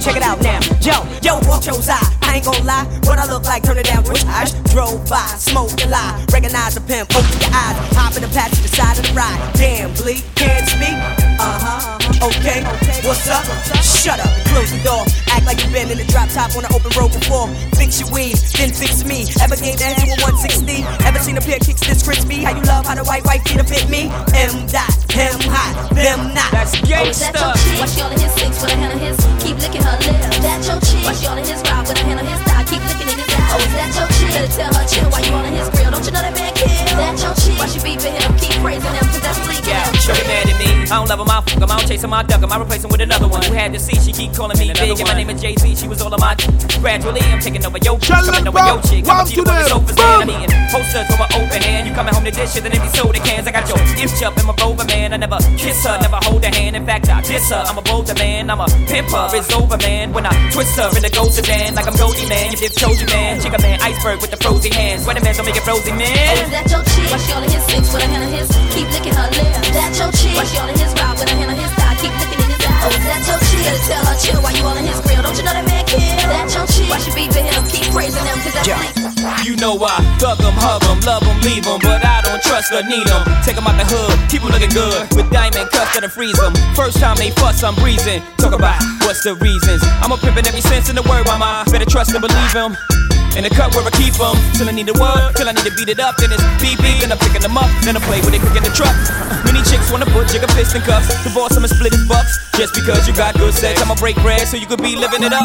Check 0.00 0.16
it 0.16 0.22
out 0.22 0.40
now. 0.42 0.58
Yo, 0.80 1.06
yo, 1.22 1.38
watch 1.46 1.66
your 1.66 1.76
eye. 1.76 2.02
I 2.22 2.36
ain't 2.36 2.44
gon' 2.44 2.64
lie, 2.66 2.84
what 3.04 3.18
I 3.18 3.26
look 3.26 3.44
like, 3.44 3.62
turn 3.62 3.78
it 3.78 3.86
down, 3.86 4.02
twitch 4.02 4.24
eyes. 4.26 4.54
Drove 4.72 5.08
by, 5.08 5.24
smoke 5.38 5.72
a 5.84 5.88
lie, 5.88 6.24
recognize 6.32 6.74
the 6.74 6.80
pimp, 6.80 7.14
open 7.14 7.38
your 7.40 7.52
eyes, 7.54 7.76
hop 7.94 8.16
in 8.16 8.22
the 8.22 8.28
patch 8.28 8.52
to 8.56 8.62
the 8.62 8.68
side 8.68 8.98
of 8.98 9.06
the 9.06 9.12
ride. 9.14 9.38
Damn, 9.54 9.92
bleak, 9.94 10.24
can't 10.34 10.66
speak. 10.66 10.96
Uh 11.38 11.58
huh. 11.62 12.26
Okay, 12.26 12.64
what's 13.06 13.28
up? 13.28 13.44
Shut 13.82 14.18
up, 14.20 14.30
close 14.48 14.70
the 14.70 14.82
door. 14.82 15.04
Act 15.36 15.44
like 15.44 15.60
you 15.60 15.68
been 15.68 15.92
in 15.92 15.98
the 16.00 16.08
drop 16.08 16.32
top 16.32 16.56
on 16.56 16.64
an 16.64 16.72
open 16.72 16.88
road 16.96 17.12
before. 17.12 17.52
Fix 17.76 18.00
your 18.00 18.08
weave, 18.08 18.40
then 18.56 18.72
fix 18.72 19.04
me. 19.04 19.28
Ever 19.36 19.56
gave 19.60 19.76
that 19.84 20.00
to 20.00 20.08
a 20.08 20.16
160? 20.24 20.80
Ever 21.04 21.20
seen 21.20 21.36
a 21.36 21.44
pair 21.44 21.60
kicks 21.60 21.84
this 21.84 22.00
crispy? 22.00 22.40
How 22.40 22.56
you 22.56 22.64
love 22.64 22.88
how 22.88 22.96
the 22.96 23.04
white 23.04 23.24
white 23.28 23.44
feet 23.44 23.60
fit 23.68 23.84
me? 23.92 24.08
M 24.32 24.64
dot, 24.72 24.88
him 25.12 25.36
hot, 25.52 25.92
them 25.92 26.32
not. 26.32 26.48
That's 26.56 26.72
gangsta. 26.80 27.04
Oh, 27.04 27.12
is 27.12 27.20
that 27.20 27.36
your 27.36 27.52
chick? 27.52 27.76
Why 27.76 27.86
she 27.86 28.00
all 28.00 28.12
in 28.12 28.20
his 28.20 28.32
six 28.32 28.62
with 28.64 28.72
a 28.72 28.76
hand 28.80 28.92
on 28.96 29.00
his? 29.04 29.16
Keep 29.44 29.60
licking 29.60 29.84
her 29.84 29.96
lips. 30.08 30.40
That 30.40 30.60
your 30.64 30.80
chick? 30.80 31.04
Watch 31.04 31.20
y'all 31.20 31.36
in 31.36 31.44
his 31.44 31.60
ride 31.68 31.84
with 31.84 32.00
a 32.00 32.04
hand 32.08 32.20
on 32.20 32.26
his 32.26 32.40
thigh? 32.48 32.64
Keep 32.64 32.80
licking 32.88 33.08
in 33.12 33.18
his 33.20 33.28
ass. 33.28 33.35
Oh, 33.52 33.58
is 33.60 33.72
that 33.76 33.90
your 33.96 34.08
chick? 34.16 34.30
Better 34.34 34.52
tell 34.52 34.72
her 34.74 34.84
chill. 34.88 35.08
Why 35.10 35.20
you 35.20 35.32
all 35.34 35.44
in 35.44 35.52
his 35.54 35.68
grill? 35.70 35.90
Don't 35.90 36.04
you 36.04 36.12
know 36.12 36.22
that 36.22 36.34
man 36.36 36.52
kill? 36.54 36.96
That 36.96 37.14
your 37.22 37.34
chick? 37.36 37.56
Why 37.60 37.66
she 37.70 37.78
beefing 37.80 38.14
him? 38.16 38.30
Keep 38.38 38.54
praising 38.62 38.94
him 38.94 39.06
'cause 39.06 39.20
that's 39.22 39.40
leaking 39.48 39.68
Yeah, 39.70 39.84
him. 39.86 39.94
sure 40.00 40.14
mad 40.26 40.48
at 40.50 40.58
me. 40.58 40.70
I 40.86 40.94
don't 41.02 41.08
love 41.08 41.20
him, 41.20 41.30
I 41.30 41.40
fuck 41.42 41.58
him. 41.62 41.64
I 41.64 41.76
don't 41.76 41.88
chase 41.88 42.02
him, 42.04 42.12
I 42.14 42.22
duck 42.22 42.42
him. 42.42 42.52
I 42.52 42.56
replace 42.60 42.84
him 42.84 42.90
with 42.90 43.00
another 43.00 43.26
one. 43.28 43.42
Who 43.42 43.52
had 43.54 43.72
to 43.74 43.80
see? 43.80 43.96
She 44.00 44.12
keep 44.12 44.34
calling 44.34 44.58
me 44.58 44.72
big, 44.72 44.98
and 45.00 45.08
my 45.08 45.14
name 45.14 45.30
is 45.30 45.40
Jay 45.40 45.54
Z. 45.58 45.74
She 45.76 45.88
was 45.88 46.00
all 46.02 46.12
of 46.14 46.20
my. 46.20 46.34
Gradually, 46.80 47.20
I'm 47.32 47.40
taking 47.40 47.64
over 47.66 47.78
your 47.78 47.98
chick, 47.98 48.14
coming 48.14 48.46
over 48.48 48.60
your 48.60 48.80
chick. 48.82 49.02
I'm 49.08 49.10
a 49.10 49.22
One 49.22 49.26
to 49.26 49.40
on 49.40 49.44
the 49.44 49.52
them. 49.52 49.68
sofa 49.68 49.92
stand. 49.92 50.30
I'm 50.30 50.42
eating 50.42 50.68
posters 50.70 51.06
with 51.10 51.18
my 51.18 51.28
open 51.34 51.62
hand. 51.62 51.88
You 51.88 51.94
coming 51.94 52.14
home 52.14 52.24
to 52.24 52.30
dishes 52.30 52.56
and 52.64 52.72
empty 52.74 52.90
soda 52.98 53.18
cans. 53.20 53.46
I 53.48 53.50
got 53.50 53.66
your 53.68 53.78
itch 53.98 54.22
up 54.22 54.38
in 54.38 54.46
my 54.46 54.54
rover, 54.60 54.84
man. 54.84 55.12
I 55.12 55.16
never 55.16 55.38
kiss 55.58 55.82
her, 55.84 55.98
never 56.00 56.18
hold 56.22 56.44
her 56.44 56.54
hand. 56.54 56.76
In 56.76 56.86
fact, 56.86 57.08
I 57.08 57.20
diss 57.22 57.50
her. 57.50 57.64
I'm 57.66 57.78
a 57.78 57.82
bolder 57.82 58.14
man. 58.14 58.50
I'm 58.50 58.60
a 58.60 58.66
pimper. 58.86 59.28
It's 59.34 59.52
over, 59.52 59.76
man. 59.78 60.12
When 60.12 60.24
I 60.26 60.34
twist 60.52 60.76
her 60.78 60.88
in 60.96 61.02
the 61.02 61.10
ghost 61.10 61.34
sedan, 61.34 61.74
like 61.74 61.86
I'm 61.86 61.96
Goldie, 61.96 62.26
man. 62.28 62.52
You 62.52 62.58
dip 62.58 62.74
Trojan, 62.76 63.06
man. 63.06 63.35
Chica, 63.40 63.58
man. 63.60 63.80
Iceberg 63.82 64.20
with 64.20 64.30
the 64.30 64.36
frozen 64.38 64.72
hands. 64.72 65.06
Weather 65.06 65.20
man, 65.20 65.34
don't 65.34 65.46
make 65.46 65.56
it 65.56 65.62
frozen, 65.62 65.94
Oh, 65.94 65.98
man. 65.98 66.36
is 66.40 66.50
that 66.50 66.66
your 66.70 66.82
chick? 66.84 67.10
Why 67.10 67.18
she 67.18 67.32
all 67.32 67.42
in 67.42 67.50
his 67.50 67.64
six 67.66 67.92
with 67.92 68.02
a 68.02 68.08
hand 68.08 68.24
on 68.24 68.32
his? 68.32 68.48
Keep 68.74 68.88
licking 68.92 69.14
her 69.14 69.28
lips. 69.30 69.68
That 69.76 69.92
your 69.98 70.10
chick? 70.12 70.34
Why 70.36 70.44
she 70.46 70.56
all 70.58 70.68
in 70.68 70.78
his 70.78 70.92
ride 70.96 71.16
with 71.18 71.30
a 71.30 71.34
hand 71.36 71.50
on 71.50 71.58
his 71.58 71.72
thigh? 71.76 71.96
Keep 72.00 72.12
licking 72.16 72.40
in 72.40 72.50
his 72.54 72.62
ass. 72.64 72.82
Oh, 72.86 72.94
is 72.94 73.04
that 73.04 73.22
your 73.26 73.38
chick? 73.44 73.62
Better 73.66 73.82
tell 73.88 74.04
her 74.06 74.16
chill. 74.16 74.40
Why 74.40 74.52
you 74.56 74.64
all 74.64 74.76
in 74.78 74.86
his 74.86 75.00
grill? 75.04 75.22
Don't 75.22 75.36
you 75.36 75.44
know 75.44 75.54
that 75.58 75.66
man 75.66 75.84
kill? 75.84 76.00
That 76.00 76.48
your 76.54 76.66
chick? 76.70 76.88
Why 76.88 76.98
she 77.02 77.10
beefing 77.12 77.46
him? 77.46 77.62
Keep 77.68 77.86
praising 77.92 78.24
him 78.24 78.36
'cause 78.40 78.54
that's 78.54 78.68
leaking. 78.68 79.44
You 79.44 79.54
know 79.56 79.74
I 79.82 80.00
thug 80.22 80.38
'em, 80.42 80.54
hug 80.54 80.82
'em, 80.86 80.98
love 81.02 81.22
'em, 81.26 81.38
leave 81.42 81.66
'em, 81.66 81.78
but 81.82 82.04
I 82.04 82.22
don't 82.22 82.42
trust 82.42 82.70
or 82.72 82.82
need 82.86 83.06
'em. 83.10 83.22
Take 83.42 83.56
'em 83.58 83.66
out 83.66 83.76
the 83.76 83.86
hood, 83.86 84.14
keep 84.30 84.38
keep 84.38 84.42
'em 84.42 84.50
looking 84.54 84.70
good. 84.70 85.06
With 85.14 85.30
diamond 85.30 85.70
cuffs 85.72 85.94
that'll 85.94 86.10
freeze 86.10 86.38
'em. 86.42 86.54
First 86.74 86.98
time 87.00 87.16
they 87.16 87.30
fuss, 87.36 87.62
I'm 87.62 87.74
breezing. 87.76 88.22
Talk 88.38 88.52
about 88.54 88.78
what's 89.02 89.22
the 89.22 89.34
reasons. 89.34 89.82
I'm 90.02 90.12
a 90.12 90.16
pimpin' 90.16 90.46
every 90.46 90.60
sense 90.62 90.88
in 90.88 90.96
the 90.96 91.02
word, 91.02 91.26
mama. 91.26 91.64
Better 91.70 91.86
trust 91.86 92.12
and 92.12 92.20
believe 92.20 92.36
believe 92.36 92.56
'em. 92.56 93.05
In 93.36 93.44
the 93.44 93.52
cup 93.52 93.76
where 93.76 93.84
I 93.84 93.92
keep 93.92 94.16
'em. 94.16 94.36
Till 94.56 94.68
I 94.68 94.72
need 94.72 94.88
a 94.88 94.96
word, 94.96 95.36
till 95.36 95.48
I 95.48 95.52
need 95.52 95.68
to 95.68 95.74
beat 95.76 95.92
it 95.92 96.00
up. 96.00 96.16
Then 96.16 96.32
it's 96.32 96.42
beep, 96.56 96.80
then 96.80 97.12
I'm 97.12 97.18
picking 97.18 97.42
them 97.44 97.56
up. 97.56 97.68
Then 97.84 97.96
I 97.96 98.00
play 98.00 98.20
with 98.24 98.32
it 98.32 98.40
quick 98.40 98.56
in 98.56 98.64
the 98.64 98.72
truck. 98.72 98.96
Many 99.44 99.60
chicks 99.68 99.92
wanna 99.92 100.06
put 100.06 100.28
jigger 100.32 100.48
fist 100.56 100.74
in 100.74 100.80
cuffs. 100.82 101.12
Divorce 101.22 101.56
and 101.56 101.68
split 101.68 101.92
his 101.92 102.04
bucks. 102.08 102.38
Just 102.56 102.72
because 102.72 103.06
you 103.06 103.12
got 103.12 103.36
good 103.36 103.52
sex, 103.52 103.82
I'ma 103.82 103.94
break 103.96 104.16
bread 104.24 104.48
so 104.48 104.56
you 104.56 104.66
could 104.66 104.82
be 104.82 104.96
living 104.96 105.22
it 105.22 105.32
up. 105.32 105.44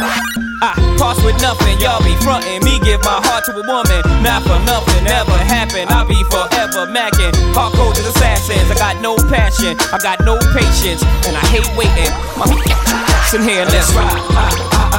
I 0.64 0.72
pass 0.98 1.18
with 1.26 1.42
nothing, 1.42 1.80
y'all 1.82 2.02
be 2.04 2.16
frontin'. 2.24 2.64
Me 2.64 2.80
give 2.80 3.04
my 3.04 3.20
heart 3.28 3.44
to 3.46 3.52
a 3.52 3.66
woman, 3.66 4.02
not 4.24 4.44
for 4.44 4.60
nothing, 4.64 5.04
never 5.04 5.36
happen. 5.36 5.90
I'll 5.90 6.08
be 6.08 6.24
forever 6.32 6.86
macking. 6.88 7.34
Hardcore 7.52 7.92
as 7.98 8.06
assassins, 8.06 8.72
I 8.72 8.76
got 8.76 9.02
no 9.02 9.18
passion, 9.28 9.76
I 9.92 9.98
got 9.98 10.24
no 10.24 10.38
patience, 10.54 11.04
and 11.28 11.36
I 11.36 11.44
hate 11.52 11.68
waiting. 11.76 12.14
Mommy, 12.38 12.62
sit 13.28 13.42
here 13.42 13.66
let's 13.66 13.92
ride. 13.94 14.91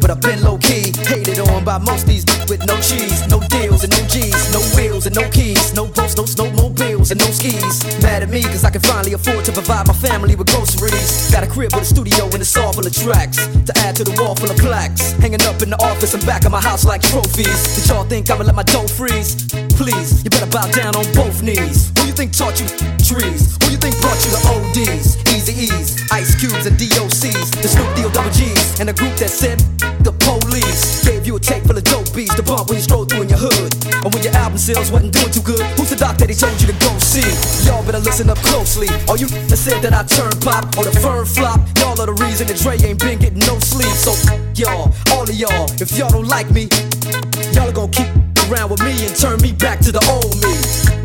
But 0.00 0.10
I've 0.10 0.20
been 0.20 0.42
low 0.42 0.56
key. 0.56 0.92
Hated 1.04 1.38
on 1.40 1.62
by 1.64 1.78
most 1.78 2.06
these 2.06 2.24
with 2.48 2.64
no 2.66 2.76
cheese, 2.80 3.26
no 3.28 3.38
deals 3.48 3.84
and 3.84 3.92
no 3.92 4.06
G's, 4.08 4.52
no 4.52 4.60
wheels 4.74 5.04
and 5.06 5.14
no 5.14 5.28
keys, 5.28 5.74
no 5.74 5.86
boats, 5.86 6.16
no 6.16 6.24
snowmobiles 7.08 7.10
and 7.10 7.20
no 7.20 7.30
skis. 7.30 8.02
Mad 8.02 8.22
at 8.22 8.30
me 8.30 8.42
cause 8.42 8.64
I 8.64 8.70
can 8.70 8.80
finally 8.80 9.12
afford 9.12 9.44
to 9.46 9.52
provide 9.52 9.86
my 9.86 9.94
family 9.94 10.36
with 10.36 10.48
groceries. 10.48 11.30
Got 11.30 11.44
a 11.44 11.46
crib 11.46 11.72
with 11.74 11.82
a 11.82 11.84
studio 11.84 12.24
and 12.24 12.40
it's 12.40 12.56
all 12.56 12.72
full 12.72 12.86
of 12.86 12.92
tracks 12.92 13.36
to 13.36 13.72
add 13.78 13.96
to 13.96 14.04
the 14.04 14.14
wall 14.20 14.34
full 14.34 14.50
of 14.50 14.56
plaques. 14.56 15.12
Hanging 15.12 15.42
up 15.42 15.62
in 15.62 15.70
the 15.70 15.80
office 15.82 16.14
and 16.14 16.24
back 16.26 16.44
of 16.44 16.52
my 16.52 16.60
house 16.60 16.84
like 16.84 17.02
trophies. 17.02 17.76
Did 17.76 17.88
y'all 17.88 18.04
think 18.04 18.30
I'ma 18.30 18.44
let 18.44 18.54
my 18.54 18.62
dough 18.62 18.88
freeze? 18.88 19.46
Please, 19.76 20.24
you 20.24 20.30
better 20.30 20.50
bow 20.50 20.66
down 20.72 20.96
on 20.96 21.04
both 21.14 21.42
knees. 21.42 21.92
Who 21.98 22.06
you 22.06 22.12
think 22.12 22.32
taught 22.32 22.60
you 22.60 22.66
trees? 23.04 23.56
Who 23.62 23.72
you 23.72 23.78
think 23.78 24.00
brought 24.00 24.18
you 24.24 24.30
the 24.32 24.42
ODs, 24.52 25.16
Easy 25.34 25.70
E's, 25.70 25.96
Ice 26.12 26.34
Cubes 26.34 26.66
and 26.66 26.76
DOCs, 26.76 27.62
the 27.62 27.68
Snoop 27.68 27.88
Deal 27.96 28.10
Double 28.10 28.30
G's, 28.30 28.80
and 28.80 28.90
a 28.90 28.92
group 28.92 29.14
that 29.16 29.30
said 29.30 29.58
the 30.04 30.12
police 30.24 31.04
gave 31.04 31.26
you 31.26 31.36
a 31.36 31.40
tape 31.40 31.64
full 31.64 31.76
of 31.76 31.84
dope 31.84 32.12
beats 32.14 32.34
to 32.34 32.42
bump 32.42 32.68
when 32.68 32.76
you 32.76 32.82
stroll 32.82 33.04
Sales 34.58 34.90
wasn't 34.90 35.14
doing 35.14 35.30
too 35.30 35.40
good, 35.40 35.62
who's 35.78 35.88
the 35.88 35.96
doc 35.96 36.18
that 36.18 36.28
he 36.28 36.34
told 36.34 36.52
you 36.60 36.66
to 36.66 36.76
go 36.82 36.90
see? 36.98 37.22
Y'all 37.62 37.80
better 37.86 38.02
listen 38.02 38.28
up 38.28 38.38
closely. 38.42 38.90
All 39.06 39.16
you 39.16 39.30
that 39.46 39.56
said 39.56 39.80
that 39.86 39.94
I 39.94 40.02
turn 40.02 40.34
pop 40.42 40.66
or 40.76 40.82
the 40.82 40.92
firm 40.98 41.24
flop, 41.24 41.62
y'all 41.78 41.94
are 41.94 42.10
the 42.10 42.18
reason 42.18 42.50
that 42.50 42.58
Dre 42.58 42.74
ain't 42.82 42.98
been 42.98 43.22
getting 43.22 43.38
no 43.46 43.56
sleep. 43.62 43.94
So 43.94 44.18
y'all, 44.58 44.90
all 45.14 45.22
of 45.22 45.32
y'all, 45.32 45.70
if 45.78 45.94
y'all 45.94 46.10
don't 46.10 46.26
like 46.26 46.50
me, 46.50 46.66
y'all 47.54 47.70
are 47.70 47.72
gonna 47.72 47.94
keep 47.94 48.10
around 48.50 48.74
with 48.74 48.82
me 48.82 48.98
and 49.06 49.14
turn 49.14 49.38
me 49.40 49.54
back 49.54 49.78
to 49.86 49.94
the 49.94 50.02
old 50.10 50.34
me. 50.42 50.52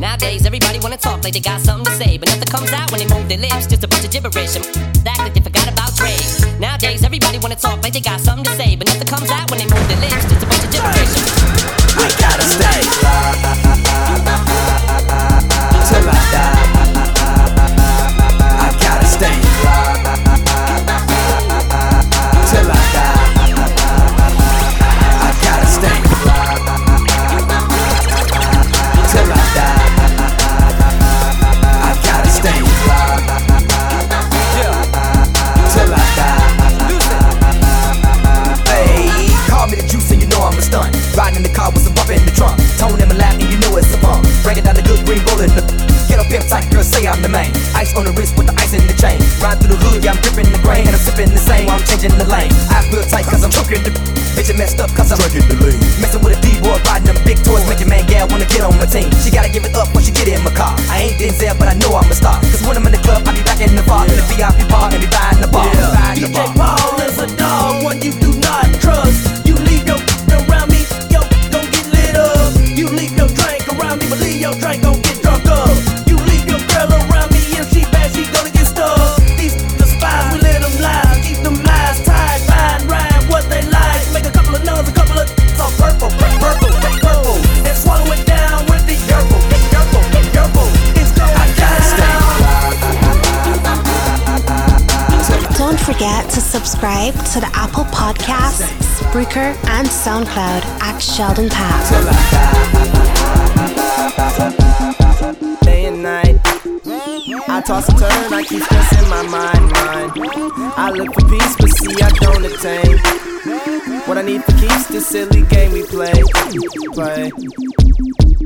Nowadays, 0.01 0.49
everybody 0.49 0.81
wanna 0.81 0.97
talk 0.97 1.23
like 1.23 1.37
they 1.37 1.39
got 1.39 1.61
something 1.61 1.85
to 1.85 1.93
say, 1.95 2.17
but 2.17 2.27
nothing 2.33 2.49
comes 2.49 2.73
out 2.73 2.89
when 2.89 3.05
they 3.05 3.09
move 3.13 3.29
their 3.29 3.37
lips. 3.37 3.69
Just 3.69 3.85
a 3.85 3.87
bunch 3.87 4.03
of 4.03 4.09
gibberish 4.09 4.57
and 4.57 4.65
act 5.05 5.21
like 5.21 5.37
they 5.37 5.45
forgot 5.45 5.69
about 5.69 5.93
Dre. 5.93 6.11
Nowadays, 6.57 7.05
everybody 7.05 7.37
wanna 7.37 7.55
talk 7.55 7.85
like 7.85 7.93
they 7.93 8.01
got 8.01 8.17
something 8.19 8.49
to 8.49 8.53
say, 8.57 8.75
but 8.75 8.89
nothing 8.89 9.07
comes 9.07 9.29
out 9.29 9.45
when 9.53 9.61
they 9.61 9.69
move 9.69 9.85
their 9.87 10.01
lips. 10.01 10.32
Spreaker, 99.13 99.53
and 99.69 99.87
SoundCloud 99.87 100.63
at 100.81 100.97
Sheldon 100.97 101.47
Path. 101.47 101.87
Day 105.61 105.85
and 105.85 106.01
night. 106.01 106.39
I 107.47 107.61
toss 107.61 107.87
and 107.89 107.99
turn, 107.99 108.33
I 108.33 108.43
keep 108.43 108.63
stressing 108.63 109.07
my 109.09 109.21
mind, 109.27 109.71
mind. 109.71 110.13
I 110.75 110.89
look 110.89 111.13
for 111.13 111.29
peace, 111.29 111.55
but 111.57 111.69
see 111.69 111.93
I 112.01 112.09
don't 112.09 112.43
attain. 112.43 112.97
What 114.07 114.17
I 114.17 114.23
need 114.23 114.43
for 114.45 114.53
keeps 114.53 114.87
this 114.87 115.05
silly 115.05 115.43
game 115.43 115.73
we 115.73 115.83
play, 115.83 116.23
play. 116.95 117.31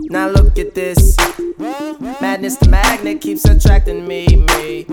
Now 0.10 0.28
look 0.28 0.60
at 0.60 0.76
this. 0.76 1.16
Madness, 2.38 2.58
the 2.58 2.70
magnet 2.70 3.20
keeps 3.20 3.46
attracting 3.46 4.08
me, 4.08 4.28
me. 4.28 4.86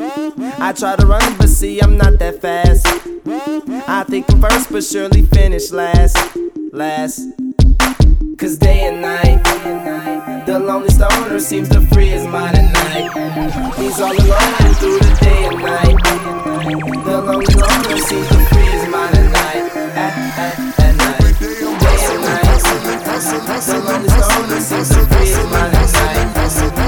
I 0.58 0.72
try 0.72 0.96
to 0.96 1.04
run, 1.04 1.36
but 1.36 1.50
see 1.50 1.78
I'm 1.78 1.98
not 1.98 2.18
that 2.18 2.40
fast. 2.40 2.86
I 3.86 4.02
think 4.08 4.32
I'm 4.32 4.40
first, 4.40 4.72
but 4.72 4.82
surely 4.82 5.26
finish 5.26 5.70
last, 5.70 6.16
last. 6.72 7.20
Cause 8.38 8.56
day 8.56 8.88
and 8.88 9.02
night, 9.02 9.44
the 10.46 10.58
lonely 10.58 10.88
stoner 10.88 11.38
seems 11.38 11.68
to 11.68 11.82
free 11.92 12.08
his 12.08 12.26
mind 12.26 12.56
at 12.56 12.72
night. 12.72 13.12
He's 13.76 14.00
all 14.00 14.16
alone 14.16 14.74
through 14.80 14.98
the 15.00 15.18
day 15.20 15.44
and 15.44 15.60
night. 15.60 16.00
The 17.04 17.20
lonely 17.28 17.54
loner 17.60 17.98
seems 18.08 18.28
to 18.28 18.40
free 18.46 18.72
his 18.72 18.88
mind 18.88 19.18
at 19.18 19.30
night. 19.30 19.76
At, 20.00 20.38
at, 20.38 20.80
at 20.80 20.96
night. 20.96 21.38
Day 21.38 22.06
and 22.08 22.24
night. 22.24 22.64
The 23.66 23.82
lonely 23.84 24.08
stoner 24.08 24.60
seems 24.60 24.88
to 24.88 25.04
free 25.12 25.26
his 25.26 25.44
mind 25.52 25.76
at 25.76 25.92
night. 25.92 26.24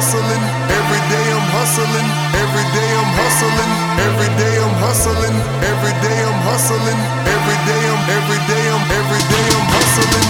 hustling, 0.00 0.44
every 0.80 1.02
day 1.12 1.26
I'm 1.28 1.48
hustling, 1.52 2.08
every 2.40 2.64
day 2.72 2.88
I'm 2.88 3.12
hustling, 3.20 3.72
every 4.00 4.30
day 4.40 4.54
I'm 4.56 4.76
hustling, 4.80 5.36
every 5.60 5.92
day 6.00 6.18
I'm 6.24 6.40
hustling, 6.40 7.00
every 7.28 7.58
day 7.68 7.82
I'm 7.84 8.02
every 8.08 8.40
day 8.48 8.64
I'm 8.72 8.84
every 8.96 9.22
day 9.28 9.46
I'm 9.52 9.66
hustling. 9.76 10.28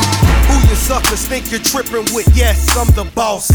Who 0.50 0.56
you 0.66 0.74
suckers 0.74 1.22
think 1.22 1.54
you're 1.54 1.62
tripping 1.62 2.02
with? 2.10 2.26
Yes, 2.34 2.66
I'm 2.74 2.90
the 2.98 3.06
boss. 3.14 3.46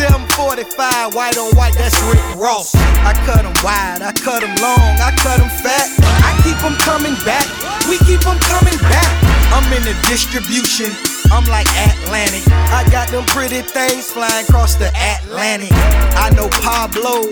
745, 0.00 1.12
white 1.12 1.36
on 1.36 1.52
white, 1.52 1.76
that's 1.76 2.00
Rick 2.08 2.24
Ross. 2.40 2.72
I 3.04 3.12
cut 3.28 3.44
'em 3.44 3.52
wide, 3.60 4.00
I 4.00 4.16
cut 4.16 4.40
'em 4.40 4.56
long, 4.64 4.96
I 5.04 5.12
cut 5.20 5.36
'em 5.36 5.52
fat. 5.60 5.84
I 6.24 6.32
keep 6.48 6.56
'em 6.64 6.80
coming 6.88 7.16
back, 7.28 7.44
we 7.92 8.00
keep 8.08 8.24
'em 8.24 8.40
coming 8.48 8.78
back. 8.88 9.10
I'm 9.52 9.68
in 9.76 9.84
the 9.84 9.92
distribution, 10.08 10.96
I'm 11.30 11.44
like 11.52 11.68
Atlantic. 11.76 12.44
I 12.72 12.88
got 12.90 13.08
them 13.08 13.24
pretty 13.36 13.60
things 13.60 14.10
flying 14.10 14.46
across 14.48 14.74
the 14.76 14.88
Atlantic. 14.96 15.72
I 16.16 16.32
know 16.32 16.48
Pablo, 16.64 17.28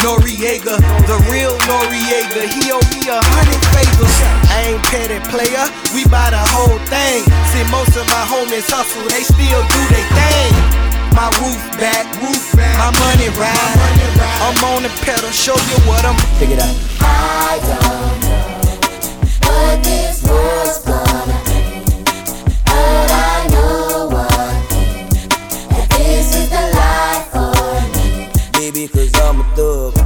Noriega, 0.00 0.80
the 1.06 1.18
real 1.28 1.52
Noriega. 1.68 2.48
He 2.48 2.72
owe 2.72 2.80
me 2.92 3.08
a 3.12 3.20
hundred 3.20 3.62
favors. 3.76 4.16
I 4.48 4.72
ain't 4.72 4.82
petty 4.88 5.20
player, 5.28 5.64
we 5.92 6.08
buy 6.08 6.32
the 6.32 6.40
whole 6.56 6.80
thing. 6.88 7.24
See, 7.52 7.64
most 7.68 7.96
of 8.00 8.06
my 8.08 8.24
homies 8.32 8.68
hustle, 8.72 9.04
they 9.12 9.24
still 9.24 9.60
do 9.60 9.80
their 9.92 10.08
thing. 10.16 10.52
My 11.12 11.28
roof 11.44 11.60
back, 11.76 12.08
roof 12.24 12.56
back, 12.56 12.76
my 12.80 12.90
money 12.96 13.28
ride. 13.36 13.78
I'm 14.40 14.56
on 14.72 14.82
the 14.82 14.92
pedal, 15.04 15.30
show 15.30 15.54
you 15.54 15.78
what 15.84 16.04
I'm. 16.04 16.16
Figure 16.40 16.56
it 16.56 16.62
out. 16.62 16.76
I 17.04 17.60
don't 17.60 18.16
know 18.24 18.62
what 19.44 19.84
this 19.84 20.22
was 20.24 20.84
gonna 20.84 21.11
a 29.42 29.56
thug. 29.56 30.01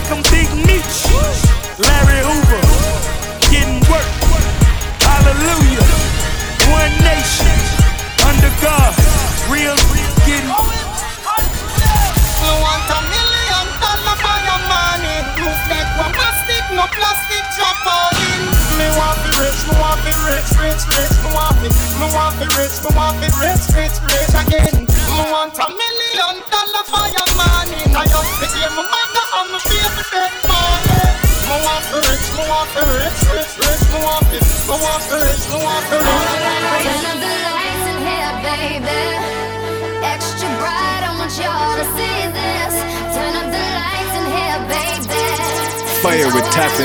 Think 0.00 0.12
I'm 0.12 0.22
Big 0.30 0.66
Meech, 0.66 1.07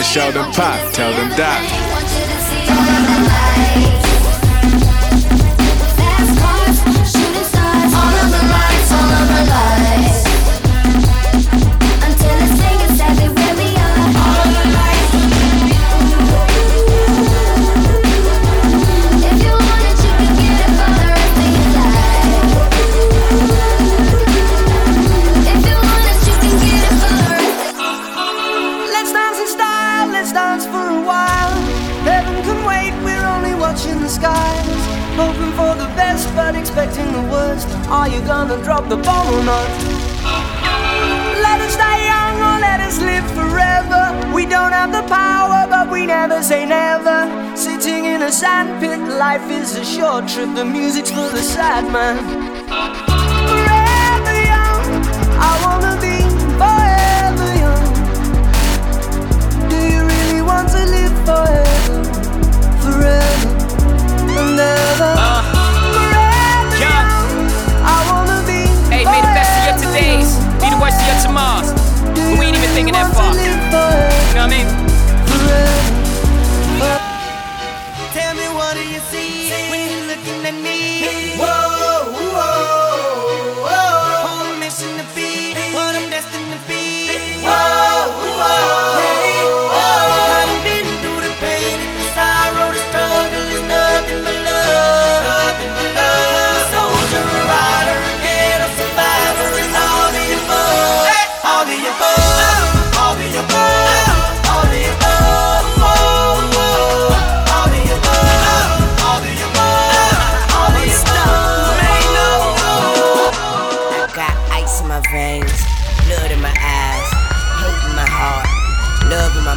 with 0.04 0.34
them 0.34 0.52
Pop. 0.52 0.94
Tell 0.94 1.12
them 1.14 1.30
that. 1.38 1.93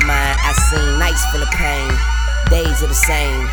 Mind. 0.06 0.38
I 0.40 0.52
seen 0.70 0.98
nights 0.98 1.24
full 1.34 1.42
of 1.42 1.50
pain, 1.50 1.90
days 2.48 2.82
are 2.82 2.88
the 2.88 2.94
same. 2.94 3.50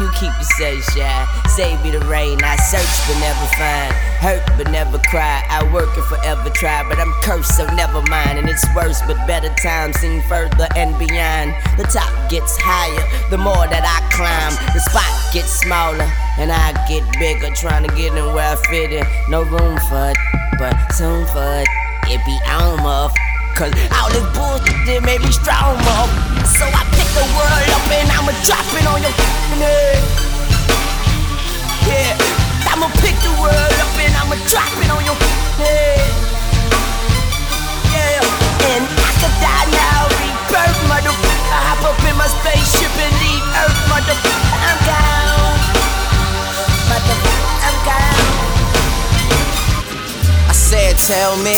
You 0.00 0.08
keep 0.16 0.32
say 0.56 0.80
shy, 0.80 1.26
save 1.54 1.82
me 1.84 1.90
the 1.90 2.00
rain. 2.06 2.40
I 2.42 2.56
search 2.56 2.94
but 3.06 3.20
never 3.20 3.46
find, 3.60 3.92
hurt 4.24 4.42
but 4.56 4.72
never 4.72 4.98
cry. 4.98 5.44
I 5.50 5.62
work 5.70 5.94
and 5.96 6.04
forever 6.06 6.48
try, 6.48 6.82
but 6.88 6.98
I'm 6.98 7.12
cursed, 7.22 7.56
so 7.56 7.66
never 7.74 8.00
mind. 8.08 8.38
And 8.38 8.48
it's 8.48 8.64
worse, 8.74 9.02
but 9.06 9.20
better 9.26 9.52
times 9.62 9.96
seem 10.00 10.22
further 10.22 10.66
and 10.76 10.98
beyond. 10.98 11.54
The 11.76 11.84
top 11.92 12.08
gets 12.30 12.56
higher, 12.58 13.04
the 13.28 13.36
more 13.36 13.68
that 13.68 13.84
I 13.84 14.00
climb. 14.16 14.56
The 14.72 14.80
spot 14.80 15.12
gets 15.34 15.52
smaller, 15.60 16.08
and 16.40 16.50
I 16.50 16.72
get 16.88 17.04
bigger, 17.20 17.54
trying 17.54 17.86
to 17.86 17.94
get 17.94 18.16
in 18.16 18.24
where 18.32 18.56
I 18.56 18.56
fit 18.70 18.92
in. 18.92 19.04
No 19.28 19.42
room 19.42 19.76
for 19.92 20.10
it, 20.10 20.16
but 20.58 20.72
soon 20.94 21.26
for 21.26 21.44
it, 21.60 21.68
it 22.08 22.20
be 22.24 22.36
on, 22.48 22.78
motherfucker. 22.78 23.31
Cause 23.54 23.68
all 23.92 24.08
this 24.08 24.24
bullshit 24.32 24.80
that 24.88 25.04
made 25.04 25.20
me 25.20 25.28
strong, 25.28 25.76
motherfucker. 25.84 26.40
So 26.56 26.64
I 26.64 26.88
pick 26.96 27.04
the 27.12 27.20
world 27.36 27.68
up 27.76 27.84
and 27.92 28.08
I'ma 28.08 28.32
drop 28.48 28.64
it 28.72 28.86
on 28.88 28.96
your 29.04 29.12
head. 29.12 30.00
Yeah, 31.84 32.16
I'ma 32.72 32.88
pick 33.04 33.12
the 33.20 33.28
world 33.36 33.76
up 33.76 33.92
and 34.00 34.14
I'ma 34.16 34.40
drop 34.48 34.72
it 34.80 34.88
on 34.88 35.04
your 35.04 35.18
head. 35.60 36.00
Yeah, 37.92 38.24
and 38.72 38.88
I 38.88 39.10
could 39.20 39.36
die 39.44 39.68
now, 39.68 40.08
rebirth, 40.16 40.78
motherfucker. 40.88 41.52
I 41.52 41.58
hop 41.68 41.92
up 41.92 42.00
in 42.08 42.16
my 42.16 42.32
spaceship 42.32 42.88
and 42.88 43.12
leave 43.20 43.44
Earth, 43.52 43.80
motherfucker. 43.92 44.48
I'm 44.64 44.80
gone. 44.88 45.60
Motherfucker, 46.88 47.68
I'm 47.68 47.76
gone. 47.84 48.51
Said, 50.72 50.96
tell 51.04 51.36
me 51.36 51.52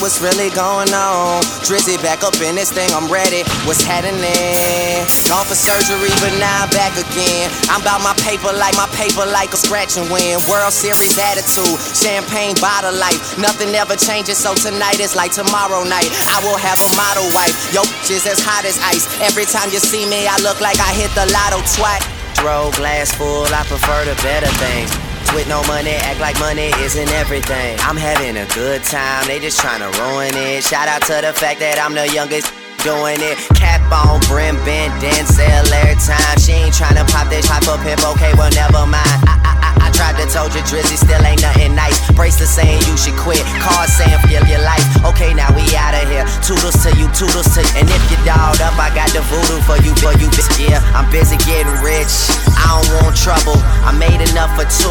what's 0.00 0.16
really 0.24 0.48
going 0.56 0.88
on. 0.96 1.44
Drizzy 1.68 2.00
back 2.00 2.24
up 2.24 2.32
in 2.40 2.56
this 2.56 2.72
thing, 2.72 2.88
I'm 2.96 3.04
ready. 3.12 3.44
What's 3.68 3.84
happening? 3.84 5.04
Gone 5.28 5.44
for 5.44 5.52
surgery, 5.52 6.08
but 6.24 6.32
now 6.40 6.64
I'm 6.64 6.72
back 6.72 6.96
again. 6.96 7.52
I'm 7.68 7.84
about 7.84 8.00
my 8.00 8.16
paper 8.24 8.48
like 8.48 8.72
my 8.80 8.88
paper 8.96 9.28
like 9.28 9.52
a 9.52 9.60
scratch 9.60 10.00
and 10.00 10.08
win. 10.08 10.40
World 10.48 10.72
Series 10.72 11.20
attitude, 11.20 11.76
champagne 11.92 12.56
bottle 12.64 12.96
life. 12.96 13.36
Nothing 13.36 13.76
ever 13.76 13.92
changes, 13.92 14.40
so 14.40 14.56
tonight 14.56 15.04
is 15.04 15.12
like 15.12 15.36
tomorrow 15.36 15.84
night. 15.84 16.08
I 16.32 16.40
will 16.40 16.56
have 16.56 16.80
a 16.80 16.90
model 16.96 17.28
wife. 17.36 17.52
Yo, 17.76 17.84
she's 18.08 18.24
as 18.24 18.40
hot 18.40 18.64
as 18.64 18.80
ice. 18.80 19.04
Every 19.20 19.44
time 19.44 19.68
you 19.68 19.84
see 19.84 20.08
me, 20.08 20.24
I 20.24 20.40
look 20.40 20.64
like 20.64 20.80
I 20.80 20.96
hit 20.96 21.12
the 21.12 21.28
lotto 21.28 21.60
twat. 21.76 22.00
Throw 22.40 22.72
glass 22.72 23.12
full, 23.12 23.44
I 23.52 23.68
prefer 23.68 24.08
the 24.08 24.16
better 24.24 24.48
things. 24.56 25.09
With 25.34 25.48
no 25.48 25.62
money, 25.68 25.94
act 25.94 26.20
like 26.20 26.38
money 26.40 26.72
isn't 26.82 27.10
everything. 27.12 27.78
I'm 27.80 27.96
having 27.96 28.36
a 28.36 28.46
good 28.54 28.82
time, 28.82 29.26
they 29.26 29.38
just 29.38 29.60
tryna 29.60 29.92
ruin 30.00 30.34
it. 30.34 30.64
Shout 30.64 30.88
out 30.88 31.02
to 31.02 31.20
the 31.22 31.32
fact 31.32 31.60
that 31.60 31.78
I'm 31.78 31.94
the 31.94 32.08
youngest 32.12 32.52
doing 32.82 33.20
it. 33.20 33.36
Cap 33.54 33.84
on, 33.92 34.20
brim 34.26 34.56
bent, 34.64 34.96
sell 35.28 35.64
every 35.84 35.96
time. 36.00 36.36
She 36.40 36.52
ain't 36.52 36.74
tryna 36.74 37.04
pop 37.08 37.28
this 37.28 37.46
pop 37.46 37.66
up 37.68 37.80
pimp, 37.84 38.00
okay, 38.16 38.32
well, 38.36 38.50
never 38.56 38.84
mind. 38.88 39.20
I, 39.28 39.36
I, 39.44 39.52
I, 39.60 39.70
I 39.84 39.88
tried 39.92 40.16
to 40.20 40.26
told 40.32 40.54
you 40.56 40.64
Drizzy 40.64 40.96
still 40.96 41.20
ain't 41.20 41.42
nothing 41.42 41.76
nice. 41.76 41.96
Bracelet 42.16 42.48
saying 42.48 42.80
you 42.88 42.96
should 42.96 43.16
quit, 43.20 43.44
card 43.60 43.88
saying 43.88 44.16
feel 44.26 44.44
your 44.48 44.64
life. 44.64 44.84
Okay, 45.04 45.32
now 45.36 45.52
we 45.52 45.64
out 45.76 45.94
of 45.94 46.08
here. 46.08 46.24
Toodles 46.40 46.80
to 46.84 46.90
you, 46.96 47.06
toodles 47.12 47.48
to 47.56 47.60
you. 47.60 47.72
And 47.76 47.86
if 47.88 48.02
you 48.10 48.16
dolled 48.24 48.60
up, 48.64 48.76
I 48.80 48.88
got 48.96 49.12
the 49.12 49.20
voodoo 49.28 49.60
for 49.68 49.76
you, 49.84 49.92
for 50.00 50.16
you, 50.16 50.28
bitch. 50.32 50.48
Yeah, 50.60 50.80
I'm 50.96 51.08
busy 51.12 51.36
getting 51.44 51.72
rich. 51.84 52.12
I 52.56 52.80
don't 52.80 52.88
want 53.00 53.16
trouble. 53.16 53.56
I 53.84 53.92
made 53.96 54.20
enough 54.20 54.52
for 54.56 54.68
two, 54.68 54.89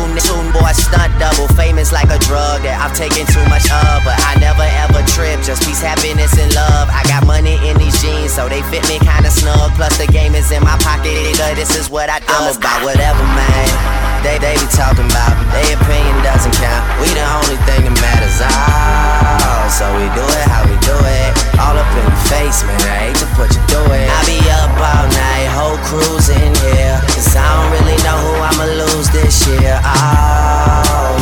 I've 2.79 2.95
taken 2.95 3.27
too 3.27 3.43
much 3.51 3.67
of, 3.67 4.07
but 4.07 4.15
I 4.23 4.39
never 4.39 4.63
ever 4.63 5.03
trip. 5.03 5.43
Just 5.43 5.67
peace, 5.67 5.83
happiness, 5.83 6.31
and 6.39 6.47
love. 6.55 6.87
I 6.87 7.03
got 7.11 7.27
money 7.27 7.59
in 7.67 7.75
these 7.77 7.99
jeans, 8.01 8.31
so 8.31 8.47
they 8.47 8.63
fit 8.71 8.87
me 8.87 8.99
kinda 9.03 9.29
snug. 9.29 9.75
Plus 9.75 9.97
the 9.99 10.07
game 10.07 10.33
is 10.33 10.51
in 10.51 10.63
my 10.63 10.79
pocket, 10.79 11.11
nigga. 11.11 11.55
This 11.55 11.75
is 11.75 11.89
what 11.89 12.09
I 12.09 12.19
do. 12.23 12.31
I'm 12.31 12.55
about 12.55 12.79
whatever, 12.87 13.23
man. 13.35 13.99
They 14.23 14.39
they 14.39 14.55
be 14.55 14.67
talking 14.71 15.07
about. 15.11 15.35
Their 15.51 15.75
opinion 15.75 16.23
doesn't 16.23 16.55
count. 16.55 16.83
We 17.03 17.11
the 17.11 17.27
only 17.35 17.59
thing 17.67 17.83
that 17.83 17.95
matters. 17.99 18.39
Oh, 18.39 19.67
so 19.67 19.85
we 19.99 20.07
do 20.15 20.23
it 20.23 20.45
how 20.47 20.63
we 20.63 20.75
do 20.79 20.95
it. 20.95 21.31
All 21.59 21.75
up 21.75 21.91
in 21.99 22.03
your 22.07 22.23
face, 22.31 22.63
man. 22.63 22.79
I 22.79 23.11
hate 23.11 23.19
to 23.19 23.27
put 23.35 23.51
you 23.51 23.61
through 23.67 23.91
it. 23.91 24.07
I 24.07 24.19
be 24.23 24.39
up 24.55 24.71
all 24.79 25.07
night, 25.11 25.47
whole 25.51 25.79
crew's 25.83 26.31
in 26.31 26.51
here. 26.63 26.95
Cause 27.11 27.35
I 27.35 27.43
don't 27.43 27.69
really 27.75 27.99
know 28.07 28.17
who 28.23 28.33
I'ma 28.39 28.65
lose 28.87 29.11
this 29.11 29.47
year. 29.47 29.75
Oh, 29.83 31.18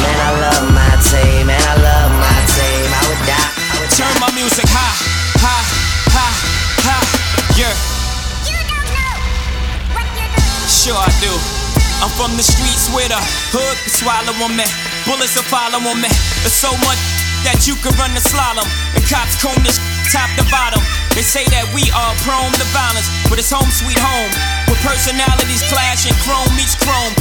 from 12.18 12.34
the 12.34 12.42
streets 12.42 12.90
where 12.90 13.06
the 13.06 13.22
hood 13.54 13.78
can 13.86 13.94
swallow 13.94 14.34
on 14.42 14.58
me. 14.58 14.66
Bullets 15.06 15.38
will 15.38 15.46
follow 15.54 15.78
on 15.78 16.02
me. 16.02 16.10
There's 16.42 16.58
so 16.58 16.74
much 16.82 16.98
that 17.46 17.70
you 17.70 17.78
could 17.78 17.94
run 18.02 18.10
the 18.18 18.24
slalom. 18.26 18.66
And 18.98 19.06
cops 19.06 19.38
comb 19.38 19.62
this 19.62 19.78
top 20.10 20.26
to 20.42 20.44
bottom. 20.50 20.82
They 21.14 21.22
say 21.22 21.46
that 21.54 21.70
we 21.78 21.86
are 21.94 22.14
prone 22.26 22.50
to 22.58 22.66
violence, 22.74 23.06
but 23.30 23.38
it's 23.38 23.54
home 23.54 23.70
sweet 23.70 24.02
home. 24.02 24.34
Where 24.66 24.82
personalities 24.82 25.62
clash 25.70 26.10
and 26.10 26.18
chrome 26.26 26.50
meets 26.58 26.74
chrome. 26.74 27.14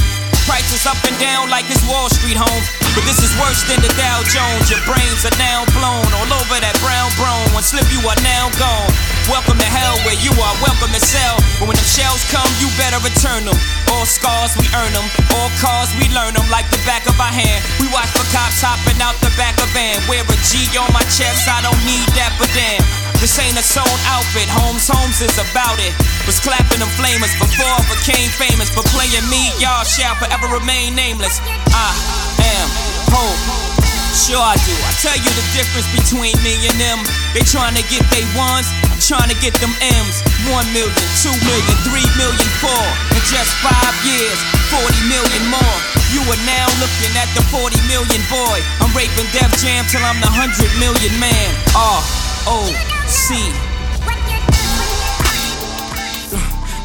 Prices 0.49 0.89
up 0.89 0.97
and 1.05 1.13
down 1.21 1.53
like 1.53 1.69
it's 1.69 1.85
Wall 1.85 2.09
Street 2.09 2.39
home. 2.39 2.63
But 2.97 3.05
this 3.05 3.21
is 3.21 3.29
worse 3.37 3.61
than 3.69 3.77
the 3.85 3.93
Dow 3.93 4.25
Jones. 4.25 4.73
Your 4.73 4.81
brains 4.89 5.21
are 5.29 5.37
now 5.37 5.61
blown 5.77 6.09
all 6.09 6.31
over 6.41 6.57
that 6.57 6.73
brown 6.81 7.13
brown. 7.21 7.45
One 7.53 7.61
slip, 7.61 7.85
you 7.93 8.01
are 8.09 8.17
now 8.25 8.49
gone. 8.57 8.89
Welcome 9.27 9.59
to 9.59 9.67
hell 9.67 9.99
where 10.07 10.15
you 10.23 10.31
are 10.39 10.55
welcome 10.63 10.87
to 10.95 11.03
sell. 11.03 11.35
But 11.59 11.67
when 11.67 11.75
them 11.75 11.83
shells 11.83 12.23
come, 12.31 12.47
you 12.63 12.71
better 12.79 12.95
return 13.03 13.43
them. 13.43 13.59
All 13.91 14.07
scars, 14.07 14.55
we 14.55 14.63
earn 14.71 14.95
them. 14.95 15.03
All 15.35 15.51
cars, 15.59 15.91
we 15.99 16.07
learn 16.15 16.31
them 16.31 16.47
like 16.47 16.63
the 16.71 16.79
back 16.87 17.03
of 17.11 17.19
our 17.19 17.27
hand. 17.27 17.59
We 17.83 17.91
watch 17.91 18.07
for 18.15 18.23
cops 18.31 18.63
hopping 18.63 18.95
out 19.03 19.19
the 19.19 19.27
back 19.35 19.59
of 19.59 19.67
van. 19.75 19.99
Wear 20.07 20.23
a 20.23 20.37
G 20.47 20.71
on 20.79 20.87
my 20.95 21.03
chest, 21.11 21.43
I 21.51 21.59
don't 21.59 21.83
need 21.83 22.07
that, 22.15 22.31
but 22.39 22.47
damn. 22.55 22.79
This 23.19 23.35
ain't 23.35 23.59
a 23.59 23.65
sewn 23.67 23.91
outfit, 24.07 24.47
Holmes 24.47 24.87
Holmes 24.87 25.19
is 25.19 25.35
about 25.35 25.75
it. 25.83 25.91
Was 26.23 26.39
clapping 26.39 26.79
them 26.79 26.91
flamers 26.95 27.35
before 27.35 27.67
I 27.67 27.83
became 27.91 28.31
famous. 28.31 28.71
For 28.71 28.87
playing 28.95 29.27
me, 29.27 29.51
y'all 29.59 29.83
shall 29.83 30.15
forever 30.15 30.47
remain 30.55 30.95
nameless. 30.95 31.43
I 31.75 31.91
am 32.47 32.67
home. 33.11 33.76
Sure 34.13 34.39
I 34.39 34.55
do. 34.63 34.75
I 34.87 34.91
tell 35.03 35.17
you 35.19 35.31
the 35.35 35.45
difference 35.55 35.87
between 35.91 36.35
me 36.43 36.55
and 36.67 36.77
them. 36.79 36.99
They 37.35 37.43
trying 37.43 37.75
to 37.75 37.85
get 37.91 38.03
they 38.11 38.23
ones, 38.35 38.67
I'm 38.91 38.99
trying 38.99 39.31
to 39.31 39.37
get 39.39 39.55
them 39.59 39.71
M's. 39.79 40.23
One 40.51 40.67
million, 40.71 40.95
two 41.19 41.35
million, 41.43 41.75
three 41.87 42.07
million, 42.15 42.47
four. 42.63 42.85
In 43.13 43.21
just 43.27 43.51
five 43.59 43.95
years, 44.07 44.39
40 44.71 45.11
million 45.11 45.43
more. 45.51 45.77
You 46.11 46.23
are 46.23 46.43
now 46.47 46.67
looking 46.79 47.13
at 47.19 47.27
the 47.35 47.43
40 47.51 47.75
million 47.91 48.21
boy. 48.31 48.57
I'm 48.79 48.91
raping 48.95 49.27
Def 49.35 49.51
Jam 49.59 49.83
till 49.91 50.03
I'm 50.03 50.19
the 50.23 50.31
100 50.31 50.55
million 50.79 51.13
man. 51.19 51.49
R 51.75 51.99
O 52.47 52.67
C. 53.07 53.35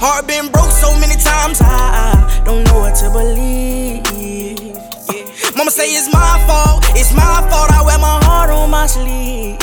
Heart 0.02 0.26
been 0.26 0.50
broke 0.50 0.70
so 0.70 0.90
many 0.98 1.14
times, 1.14 1.62
I 1.62 2.42
don't 2.44 2.64
know 2.64 2.80
what 2.80 2.96
to 2.96 3.10
believe. 3.10 4.21
Say 5.72 5.94
it's 5.94 6.12
my 6.12 6.44
fault, 6.46 6.84
it's 6.94 7.14
my 7.14 7.48
fault. 7.48 7.72
I 7.72 7.80
wear 7.82 7.96
my 7.96 8.22
heart 8.26 8.50
on 8.50 8.68
my 8.68 8.86
sleeve. 8.86 9.56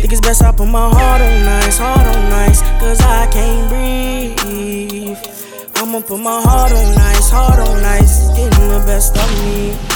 Think 0.00 0.10
it's 0.10 0.22
best 0.22 0.42
I 0.42 0.52
put 0.52 0.68
my 0.68 0.88
heart 0.88 1.20
on 1.20 1.42
ice, 1.46 1.76
heart 1.76 2.06
on 2.16 2.32
ice, 2.32 2.62
cause 2.80 2.98
I 3.02 3.26
can't 3.26 3.68
breathe. 3.68 5.18
I'ma 5.76 6.00
put 6.00 6.18
my 6.18 6.40
heart 6.40 6.72
on 6.72 6.96
ice, 6.96 7.28
heart 7.28 7.58
on 7.58 7.84
ice, 7.84 8.28
getting 8.28 8.68
the 8.70 8.82
best 8.86 9.14
of 9.18 9.30
me. 9.44 9.95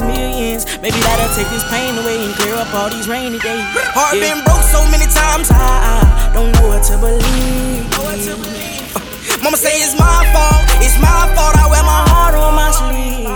millions. 0.01 0.65
Maybe 0.81 0.99
that'll 1.01 1.29
take 1.35 1.49
this 1.49 1.63
pain 1.69 1.97
away 1.97 2.17
and 2.25 2.33
clear 2.35 2.55
up 2.55 2.73
all 2.73 2.89
these 2.89 3.07
rainy 3.07 3.39
days. 3.39 3.63
Heart 3.95 4.15
Yeah. 4.17 4.33
been 4.35 4.43
broke 4.43 4.63
so 4.67 4.81
many 4.91 5.05
times, 5.07 5.49
I, 5.51 5.55
I 5.57 6.33
don't 6.33 6.51
know 6.57 6.67
what 6.67 6.83
to 6.89 6.97
believe. 6.97 7.87
Uh, 7.97 9.43
Mama 9.43 9.57
say 9.57 9.81
it's 9.81 9.97
my 9.97 10.21
fault, 10.33 10.63
it's 10.85 10.97
my 11.01 11.29
fault. 11.35 11.55
I 11.57 11.65
wear 11.69 11.83
my 11.83 12.01
heart 12.11 12.35
on 12.35 12.53
my 12.55 12.69
sleeve. 12.71 13.29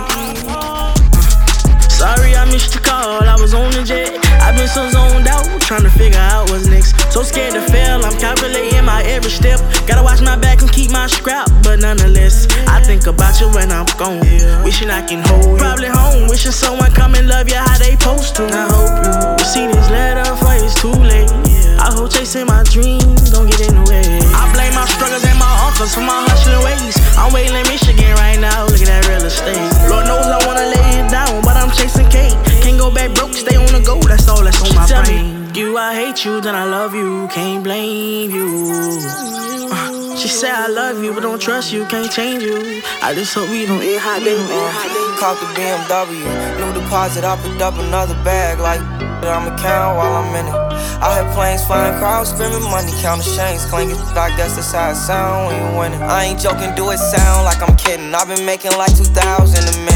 Sorry, 1.90 2.36
I 2.36 2.44
missed 2.44 2.74
your 2.74 2.82
call. 2.84 3.24
I 3.24 3.36
was 3.40 3.54
on 3.54 3.70
the 3.72 3.82
jet. 3.82 4.12
I've 4.42 4.54
been 4.54 4.68
so 4.68 4.88
zoned 4.90 5.26
out, 5.26 5.44
trying 5.62 5.82
to 5.82 5.90
figure 5.90 6.20
out 6.20 6.50
what's 6.50 6.65
So 7.10 7.22
scared 7.22 7.54
to 7.54 7.62
fail, 7.72 8.04
I'm 8.04 8.18
calculating 8.18 8.84
my 8.84 9.02
every 9.04 9.30
step. 9.30 9.60
Gotta 9.86 10.02
watch 10.02 10.20
my 10.20 10.36
back 10.36 10.60
and 10.60 10.70
keep 10.70 10.90
my 10.90 11.06
scrap, 11.06 11.48
but 11.62 11.80
nonetheless, 11.80 12.46
I 12.68 12.82
think 12.82 13.06
about 13.06 13.40
you 13.40 13.48
when 13.50 13.72
I'm 13.72 13.86
gone. 13.96 14.20
Wishing 14.64 14.90
I 14.90 15.02
can 15.06 15.24
hold 15.26 15.56
you. 15.56 15.56
Probably 15.56 15.88
home, 15.88 16.28
wishing 16.28 16.52
someone 16.52 16.92
come 16.92 17.14
and 17.14 17.28
love 17.28 17.48
you 17.48 17.56
how 17.56 17.78
they 17.78 17.96
supposed 17.96 18.36
to. 18.36 18.44
I 18.46 18.66
hope 18.68 19.40
you 19.40 19.46
see 19.46 19.66
this 19.66 19.88
letter 19.90 20.28
before 20.30 20.54
it's 20.54 20.74
too 20.80 20.92
late. 20.92 21.30
I 21.78 21.92
hope 21.94 22.10
chasing 22.10 22.46
my 22.46 22.62
dreams 22.64 23.30
don't 23.30 23.48
get 23.48 23.68
in 23.68 23.76
the 23.78 23.84
way. 23.88 24.02
I 24.34 24.50
blame 24.52 24.74
my 24.74 24.86
struggles 24.86 25.24
and 25.24 25.38
my 25.38 25.48
uncles 25.66 25.94
for 25.94 26.02
my 26.02 26.26
hustling 26.26 26.62
ways. 26.64 26.96
I'm 27.16 27.32
waiting 27.32 27.54
in 27.54 27.66
Michigan 27.68 28.12
right 28.18 28.40
now, 28.40 28.66
look 28.66 28.80
at 28.82 28.90
that 28.90 29.06
real 29.08 29.24
estate. 29.24 29.70
Lord 29.88 30.04
knows 30.04 30.26
I 30.26 30.42
wanna 30.44 30.66
lay 30.66 31.00
it 31.00 31.08
down, 31.10 31.42
but 31.42 31.56
I'm 31.56 31.70
chasing 31.70 32.08
cake. 32.10 32.34
Can't 32.60 32.78
go 32.78 32.90
back 32.90 33.14
broke, 33.14 33.34
stay 33.34 33.56
on 33.56 33.70
the 33.70 33.80
go, 33.80 34.00
that's 34.02 34.28
all 34.28 34.42
that's 34.42 34.60
on 34.66 34.74
my 34.74 34.86
brain. 34.86 35.45
You, 35.56 35.78
I 35.78 35.94
hate 35.94 36.22
you, 36.22 36.42
then 36.42 36.54
I 36.54 36.64
love 36.64 36.94
you, 36.94 37.28
can't 37.28 37.64
blame 37.64 38.30
you. 38.30 38.68
Uh, 39.72 40.14
she 40.14 40.28
said 40.28 40.52
I 40.52 40.66
love 40.68 41.02
you, 41.02 41.14
but 41.14 41.20
don't 41.20 41.40
trust 41.40 41.72
you, 41.72 41.86
can't 41.86 42.12
change 42.12 42.42
you. 42.42 42.82
I 43.00 43.14
just 43.14 43.32
hope 43.32 43.48
we 43.48 43.64
don't 43.64 43.80
get 43.80 43.98
hot, 43.98 44.20
baby. 44.20 44.36
Caught 45.16 45.40
the 45.40 45.48
BMW, 45.56 46.28
new 46.60 46.78
deposit, 46.78 47.24
I 47.24 47.40
picked 47.40 47.62
up 47.62 47.72
another 47.78 48.12
bag 48.22 48.60
like 48.60 48.80
that 49.24 49.32
I'ma 49.32 49.56
count 49.56 49.96
while 49.96 50.20
I'm 50.20 50.28
in 50.36 50.44
it. 50.44 50.52
I 51.00 51.24
hear 51.24 51.32
planes 51.32 51.64
flying, 51.64 51.96
crowds 51.96 52.36
screaming, 52.36 52.60
money 52.68 52.92
counting 53.00 53.24
chains 53.32 53.64
clinking. 53.64 53.96
I 54.12 54.36
guess 54.36 54.56
that's 54.56 54.72
how 54.72 54.92
it 54.92 54.96
sound 54.96 55.48
when 55.48 55.56
you 55.56 55.78
winning. 55.78 56.02
I 56.02 56.24
ain't 56.24 56.38
joking, 56.38 56.74
do 56.76 56.90
it 56.90 56.98
sound 56.98 57.48
like 57.48 57.64
I'm 57.64 57.74
kidding. 57.78 58.12
I've 58.12 58.28
been 58.28 58.44
making 58.44 58.72
like 58.76 58.94
2,000 58.94 59.08
a 59.08 59.76
minute. 59.88 59.95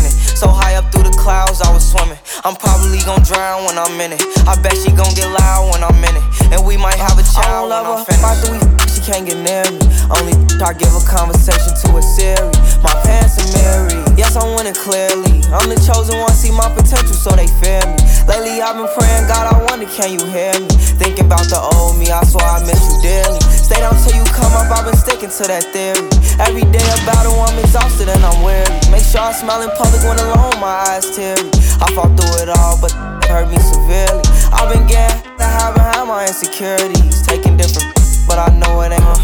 High 0.71 0.77
up 0.77 0.93
through 0.93 1.03
the 1.03 1.19
clouds, 1.19 1.61
I 1.61 1.75
was 1.75 1.83
swimming. 1.83 2.17
I'm 2.45 2.55
probably 2.55 3.03
gon' 3.03 3.23
drown 3.23 3.65
when 3.65 3.77
I'm 3.77 3.99
in 4.01 4.13
it. 4.13 4.23
I 4.47 4.55
bet 4.63 4.79
she 4.79 4.95
gon' 4.95 5.13
get 5.19 5.27
loud 5.27 5.75
when 5.75 5.83
I'm 5.83 5.99
in 5.99 6.15
it. 6.15 6.23
And 6.55 6.65
we 6.65 6.77
might 6.77 6.95
have 6.95 7.19
a 7.19 7.27
child 7.27 7.75
when 7.75 7.83
I'm 7.83 8.07
finished. 8.07 8.23
After 8.23 8.55
we 8.55 8.59
she 8.87 9.03
can't 9.03 9.27
get 9.27 9.43
near 9.43 9.67
me. 9.67 9.83
Only 10.15 10.39
I 10.63 10.71
give 10.75 10.95
a 10.95 11.03
conversation 11.03 11.75
to 11.75 11.99
a 11.99 12.03
Siri. 12.03 12.55
My 12.87 12.95
pants 13.03 13.43
are 13.43 13.51
married. 13.51 14.00
Yes, 14.31 14.47
I'm 14.47 14.55
winning 14.55 14.79
clearly. 14.79 15.43
I'm 15.51 15.67
the 15.67 15.75
chosen 15.83 16.15
one, 16.23 16.31
see 16.31 16.55
my 16.55 16.71
potential, 16.71 17.19
so 17.19 17.35
they 17.35 17.51
fear 17.59 17.83
me. 17.83 17.99
Lately, 18.31 18.63
I've 18.63 18.79
been 18.79 18.87
praying, 18.95 19.27
God, 19.27 19.51
I 19.51 19.59
wonder, 19.67 19.91
can 19.91 20.15
you 20.15 20.23
hear 20.31 20.55
me? 20.55 20.71
Thinking 21.03 21.27
about 21.27 21.51
the 21.51 21.59
old 21.59 21.99
me, 21.99 22.15
I 22.15 22.23
swear 22.23 22.47
I 22.47 22.63
miss 22.63 22.79
you 22.79 23.11
dearly. 23.11 23.43
Stay 23.51 23.83
down 23.83 23.99
till 23.99 24.15
you 24.15 24.23
come 24.31 24.55
up, 24.55 24.71
I've 24.71 24.87
been 24.87 24.95
sticking 24.95 25.35
to 25.35 25.43
that 25.51 25.67
theory. 25.75 26.07
Every 26.39 26.63
day 26.63 26.79
a 26.79 26.99
battle, 27.11 27.43
I'm 27.43 27.59
exhausted 27.59 28.07
and 28.07 28.23
I'm 28.23 28.39
weary. 28.47 28.71
Make 28.95 29.03
sure 29.03 29.19
I 29.19 29.35
smile 29.35 29.67
in 29.67 29.73
public 29.75 29.99
when 30.07 30.15
alone, 30.23 30.63
my 30.63 30.79
eyes 30.95 31.11
teary. 31.11 31.51
I 31.83 31.91
fought 31.91 32.15
through 32.15 32.47
it 32.47 32.55
all, 32.55 32.79
but 32.79 32.95
it 32.95 33.35
hurt 33.35 33.51
me 33.51 33.59
severely. 33.59 34.23
I've 34.55 34.71
been 34.71 34.87
getting 34.87 35.27
to 35.27 35.47
having 35.59 35.83
had 35.83 36.07
my 36.07 36.31
insecurities, 36.31 37.27
taking 37.27 37.59
different, 37.59 37.91
but 38.31 38.39
I 38.39 38.47
know 38.55 38.79
it 38.87 38.95
ain't. 38.95 39.03
Uh, 39.03 39.19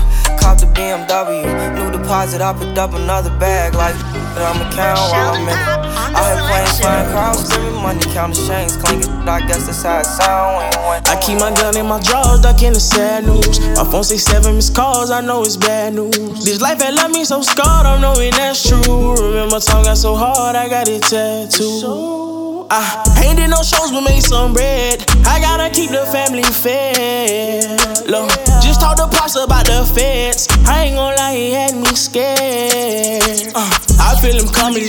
Cop 0.57 0.75
the 0.75 0.81
BMW, 0.81 1.75
new 1.75 1.91
deposit, 1.91 2.41
I 2.41 2.53
picked 2.53 2.79
up 2.79 2.95
another 2.95 3.31
bag 3.39 3.75
like 3.75 3.95
that 4.35 4.55
I'ma 4.55 4.71
count 4.73 4.99
while 5.13 5.35
I'm 5.35 5.43
in 5.43 5.49
it. 5.49 5.87
I 6.17 6.33
heard 6.33 6.49
planes 6.49 6.81
flying, 6.81 7.11
crowds 7.11 7.45
screaming, 7.45 7.83
money 7.83 8.01
counting 8.15 8.47
chains 8.47 8.77
clinking. 8.77 9.11
I 9.29 9.47
guess 9.47 9.67
that's 9.67 9.83
how 9.83 10.01
it 10.01 10.05
sound 10.05 10.57
when 10.57 10.73
you 10.73 10.89
went. 10.89 11.09
I 11.09 11.21
keep 11.21 11.39
my 11.39 11.53
gun 11.55 11.77
in 11.77 11.87
my 11.87 12.01
drawers, 12.01 12.41
ducking 12.41 12.73
the 12.73 12.81
sad 12.81 13.25
news. 13.25 13.61
My 13.77 13.85
phone 13.85 14.05
say 14.05 14.17
seven 14.17 14.57
missed 14.57 14.75
calls, 14.75 15.11
I 15.11 15.21
know 15.21 15.43
it's 15.43 15.57
bad 15.57 15.95
news. 15.95 16.45
This 16.45 16.61
life 16.61 16.81
had 16.81 16.95
left 16.95 17.13
me 17.13 17.25
so 17.25 17.43
scarred, 17.43 17.85
I'm 17.85 18.01
knowing 18.01 18.31
that's 18.33 18.67
true. 18.67 19.15
Remember, 19.17 19.61
tongue 19.61 19.85
got 19.85 19.99
so 19.99 20.15
hard, 20.15 20.57
I 20.57 20.69
got 20.69 20.89
it 20.89 21.03
tattooed. 21.03 22.36
I 22.69 23.23
ain't 23.25 23.39
did 23.39 23.51
no 23.51 23.63
shows, 23.63 23.93
but 23.93 24.03
made 24.03 24.23
some 24.23 24.53
bread. 24.53 25.05
I 25.25 25.41
gotta 25.41 25.73
keep 25.73 25.91
the 25.91 26.05
family 26.07 26.43
fed. 26.43 28.09
Look, 28.09 28.29
just 28.63 28.81
talk 28.81 28.97
to 28.97 29.07
pops 29.07 29.37
about 29.37 29.67
the 29.67 29.85
feds. 29.95 30.49
I 30.67 30.85
ain't 30.87 30.97
gonna 30.97 31.17
lie, 31.17 31.35
he 31.35 31.53
had 31.53 31.75
me 31.77 31.87
scared. 31.95 33.53
Uh, 33.55 33.71
I 34.01 34.19
feel 34.21 34.35
him 34.35 34.49
coming, 34.53 34.89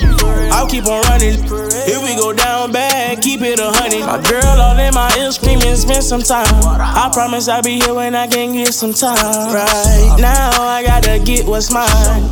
I'll 0.52 0.68
keep 0.68 0.86
on 0.88 1.02
running. 1.04 1.38
If 1.90 2.04
we 2.04 2.16
go 2.16 2.34
down 2.34 2.72
bad, 2.72 3.22
keep 3.22 3.42
it 3.42 3.60
a 3.60 3.72
hundred. 3.72 4.06
My 4.06 4.22
girl 4.28 4.60
all 4.60 4.78
in 4.78 4.94
my 4.94 5.13
ear 5.20 5.32
screaming, 5.32 5.76
spend 5.76 6.04
some 6.04 6.22
time. 6.22 6.48
I 6.66 7.10
promise 7.13 7.48
I'll 7.48 7.62
be 7.62 7.80
here 7.80 7.94
when 7.94 8.16
I 8.16 8.28
can 8.28 8.54
get 8.54 8.74
some 8.74 8.94
time. 8.94 9.54
Right 9.54 10.18
now, 10.20 10.50
I 10.62 10.84
gotta 10.84 11.20
get 11.24 11.46
what's 11.46 11.72
mine. 11.72 11.88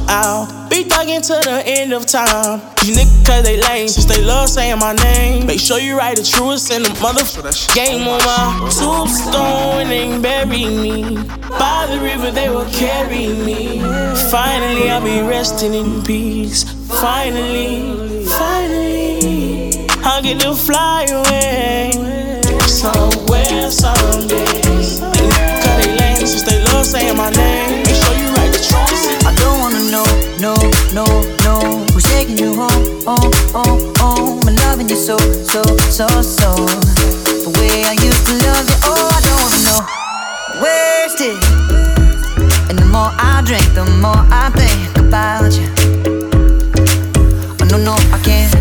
I'll 0.08 0.48
be 0.70 0.84
thugging 0.84 1.22
to 1.28 1.50
the 1.50 1.64
end 1.66 1.94
of 1.94 2.06
time. 2.06 2.62
These 2.82 2.98
niggas, 2.98 3.26
cause 3.26 3.44
they 3.44 3.62
lame, 3.62 3.88
since 3.88 4.06
they 4.06 4.24
love 4.24 4.50
saying 4.50 4.80
my 4.80 4.94
name. 4.94 5.35
Make 5.44 5.60
sure 5.60 5.80
you 5.80 5.98
write 5.98 6.18
the 6.18 6.24
truest 6.24 6.72
in 6.72 6.84
the 6.84 6.90
motherfucker 6.90 7.76
game 7.76 8.08
on 8.08 8.20
my 8.24 8.70
tombstone 8.70 9.92
and 9.92 10.22
bury 10.22 10.66
me. 10.66 11.16
By 11.50 11.88
the 11.90 12.00
river, 12.00 12.32
they 12.32 12.50
will 12.50 12.70
carry 12.72 13.28
me. 13.28 13.80
Finally, 14.32 14.90
I'll 14.90 15.04
be 15.04 15.22
resting 15.22 15.74
in 15.74 16.04
peace. 16.04 16.64
Finally, 16.88 18.26
finally, 18.26 19.88
I'll 20.04 20.22
get 20.22 20.40
to 20.42 20.56
fly 20.56 21.06
away 21.10 21.92
somewhere 22.68 23.72
someday. 23.72 24.46
Cause 24.62 25.00
they 25.80 25.98
lame 25.98 26.26
they 26.46 26.64
love 26.72 26.86
saying 26.86 27.18
my 27.18 27.30
name. 27.32 27.84
Make 27.84 27.96
sure 27.96 28.16
you 28.16 28.28
write 28.36 28.54
the 28.54 28.64
truest. 28.64 29.26
I 29.26 29.36
don't 29.36 29.60
wanna 29.60 29.84
know, 29.92 30.06
no, 30.40 30.56
no, 30.94 31.06
no 31.44 31.85
taking 32.16 32.38
you 32.38 32.56
home, 32.56 32.84
oh, 33.06 33.30
oh, 33.54 33.94
oh 34.00 34.40
I'm 34.48 34.56
loving 34.56 34.88
you 34.88 34.96
so, 34.96 35.18
so, 35.18 35.62
so, 35.98 36.08
so. 36.22 36.50
The 37.44 37.52
way 37.60 37.84
I 37.84 37.94
used 38.10 38.26
to 38.28 38.34
love 38.48 38.66
you, 38.72 38.78
oh, 38.92 39.06
I 39.16 39.20
don't 39.26 39.40
wanna 39.44 39.62
know. 39.68 39.82
Wasted. 40.64 41.40
And 42.70 42.80
the 42.80 42.86
more 42.86 43.12
I 43.32 43.42
drink, 43.46 43.68
the 43.80 43.84
more 44.04 44.24
I 44.32 44.46
think 44.60 44.98
about 44.98 45.52
you. 45.60 45.68
Oh, 47.60 47.66
no, 47.72 47.78
no, 47.90 47.96
I 48.16 48.20
can't 48.24 48.54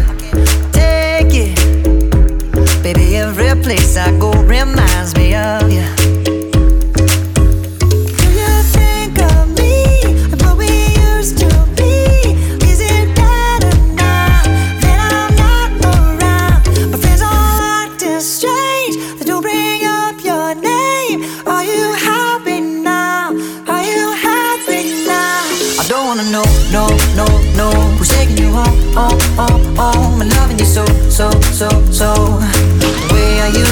take 0.73 1.33
it. 1.47 2.83
Baby, 2.83 3.17
every 3.17 3.55
place 3.63 3.97
I 3.97 4.11
go 4.19 4.33
reminds 4.33 5.15
me 5.15 5.37
of 5.37 5.71
you 5.71 6.04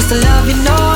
I 0.03 0.07
to 0.07 0.15
love 0.15 0.49
you, 0.49 0.55
no, 0.63 0.92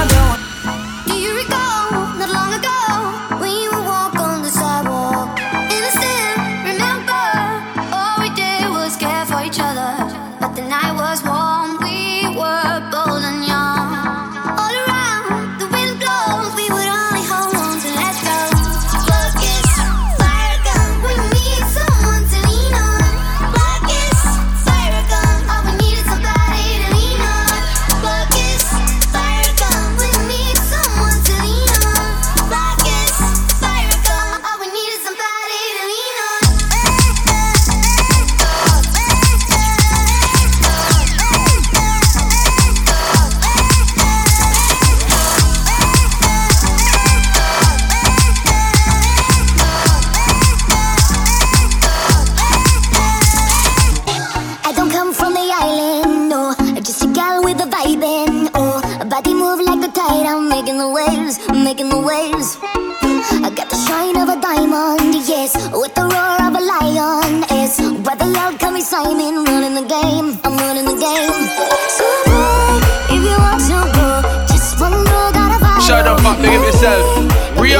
yourself. 76.88 77.60
Re 77.60 77.76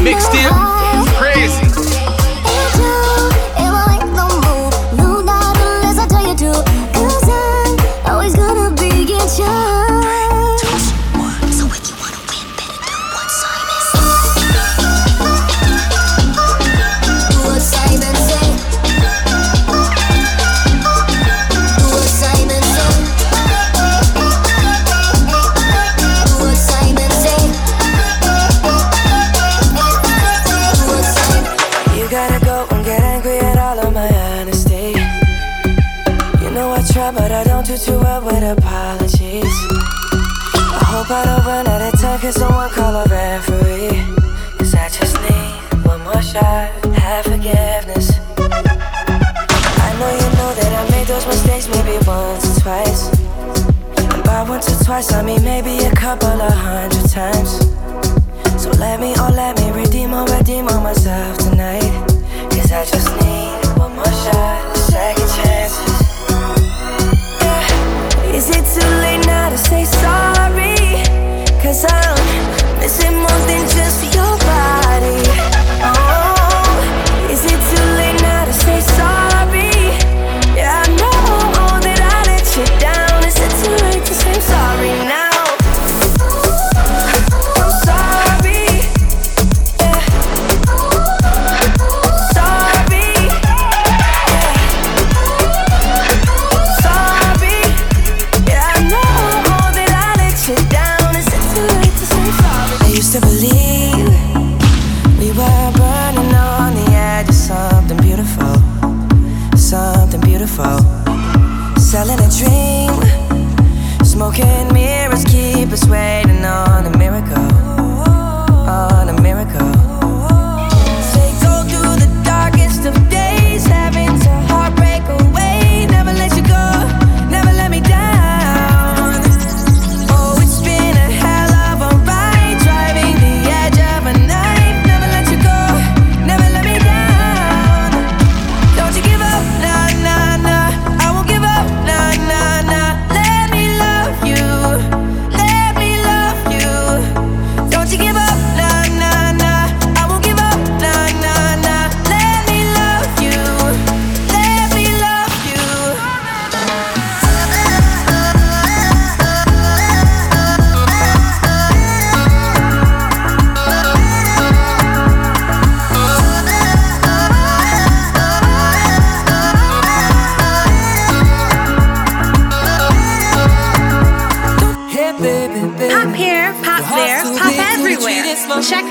mixtape. 0.00 0.79
twice, 54.90 55.12
I 55.12 55.22
mean 55.22 55.44
maybe 55.44 55.84
a 55.84 55.94
couple 55.94 56.26
of 56.26 56.52
hundred 56.52 57.08
times. 57.08 57.50
So 58.60 58.70
let 58.70 58.98
me, 58.98 59.14
oh 59.18 59.30
let 59.32 59.56
me 59.60 59.70
redeem 59.70 60.12
or 60.12 60.24
redeem 60.24 60.66
on 60.66 60.82
myself 60.82 61.38
tonight. 61.38 61.92
Cause 62.50 62.72
I 62.72 62.84
just 62.84 63.08
need 63.20 63.78
one 63.78 63.94
more 63.94 64.04
shot, 64.04 64.76
second 64.76 65.28
chance. 65.28 65.49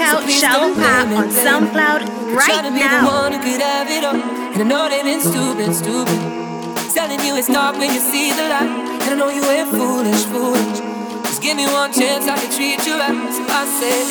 out 0.10 0.26
Sheldon 0.26 0.74
Pop 0.74 1.08
on 1.14 1.30
SoundCloud 1.30 2.02
right 2.34 2.66
now. 2.74 3.30
And 3.30 4.62
I 4.62 4.66
know 4.66 4.90
that 4.90 5.06
it's 5.06 5.30
stupid, 5.30 5.70
stupid. 5.78 6.20
Telling 6.94 7.22
you 7.22 7.38
it's 7.38 7.48
dark 7.48 7.78
when 7.78 7.94
you 7.94 8.02
see 8.02 8.34
the 8.34 8.50
light. 8.50 8.74
And 9.06 9.10
I 9.14 9.16
know 9.16 9.30
you 9.30 9.46
ain't 9.46 9.70
foolish, 9.70 10.26
foolish. 10.34 10.82
Just 11.30 11.42
give 11.42 11.56
me 11.56 11.70
one 11.70 11.94
chance, 11.94 12.26
I 12.26 12.36
can 12.42 12.50
treat 12.50 12.82
you 12.90 12.98
right. 12.98 13.14
So 13.30 13.46
I 13.46 13.64
said, 13.78 14.10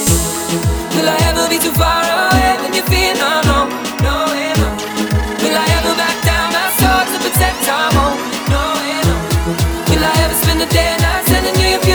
Will 0.94 1.08
I 1.10 1.18
ever 1.30 1.44
be 1.50 1.58
too 1.58 1.74
far 1.74 2.06
away 2.06 2.62
when 2.62 2.72
you 2.78 2.84
feel 2.86 3.14
no, 3.18 3.42
no, 3.50 3.58
no, 4.06 4.14
no? 4.30 4.68
Will 5.42 5.56
I 5.58 5.66
ever 5.82 5.94
back 5.98 6.16
down 6.22 6.46
my 6.54 6.66
sword 6.78 7.06
to 7.10 7.18
protect 7.26 7.66
our 7.66 7.90
home? 7.98 8.18
No, 8.54 8.62
no. 9.02 9.14
Will 9.90 10.04
I 10.06 10.14
ever 10.22 10.36
spend 10.38 10.62
the 10.62 10.70
day 10.70 10.94
and 10.94 11.02
night 11.02 11.26
telling 11.26 11.58
you? 11.58 11.87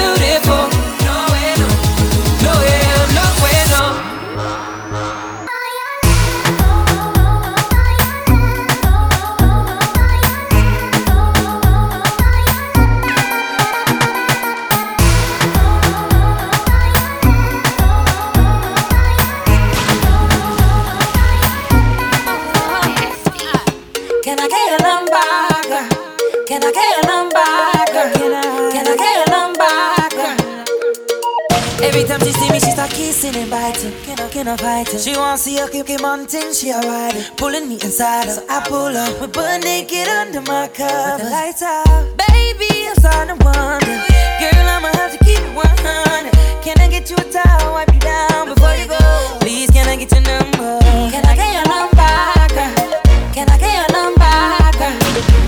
kissing 33.24 33.42
and 33.42 33.52
biting. 33.52 33.94
Can 34.04 34.20
I, 34.20 34.30
can 34.30 34.48
I 34.48 34.58
fight 34.58 34.94
it? 34.94 35.00
She 35.00 35.16
wants 35.16 35.44
to 35.44 35.50
see 35.50 35.58
a 35.60 35.68
kicking 35.70 36.02
mountain, 36.02 36.54
she 36.54 36.70
a 36.72 36.80
riding. 36.80 37.24
Pulling 37.38 37.70
me 37.70 37.76
inside 37.76 38.26
her, 38.26 38.34
so 38.34 38.46
I 38.50 38.60
pull 38.68 38.96
up. 38.96 39.22
We 39.22 39.28
burn 39.28 39.62
naked 39.62 40.08
under 40.08 40.42
my 40.42 40.68
car, 40.68 41.16
With 41.16 41.24
the 41.24 41.30
lights 41.32 41.62
out. 41.62 41.86
Baby, 42.28 42.88
I'm 42.88 42.96
starting 42.96 43.38
to 43.38 43.46
wonder. 43.46 43.98
Girl, 44.42 44.68
I'ma 44.76 44.90
have 45.00 45.12
to 45.12 45.20
keep 45.24 45.40
it 45.40 45.56
100. 45.56 46.34
Can 46.64 46.80
I 46.80 46.88
get 46.90 47.10
you 47.10 47.16
a 47.16 47.26
towel, 47.32 47.74
wipe 47.74 47.94
you 47.94 48.00
down 48.00 48.54
before 48.54 48.76
you 48.76 48.88
go? 48.88 49.00
Please, 49.40 49.72
can 49.72 49.88
I 49.88 49.96
get 49.96 50.12
your 50.12 50.22
number? 50.22 50.80
Can 51.12 51.24
I 51.26 51.36
get 51.36 51.52
your 51.56 51.68
number, 51.72 52.12
girl? 52.52 53.02
Can 53.34 53.48
I 53.50 53.58
get 53.58 53.74
your 53.80 53.90
number, 53.96 54.36
girl? 54.80 55.00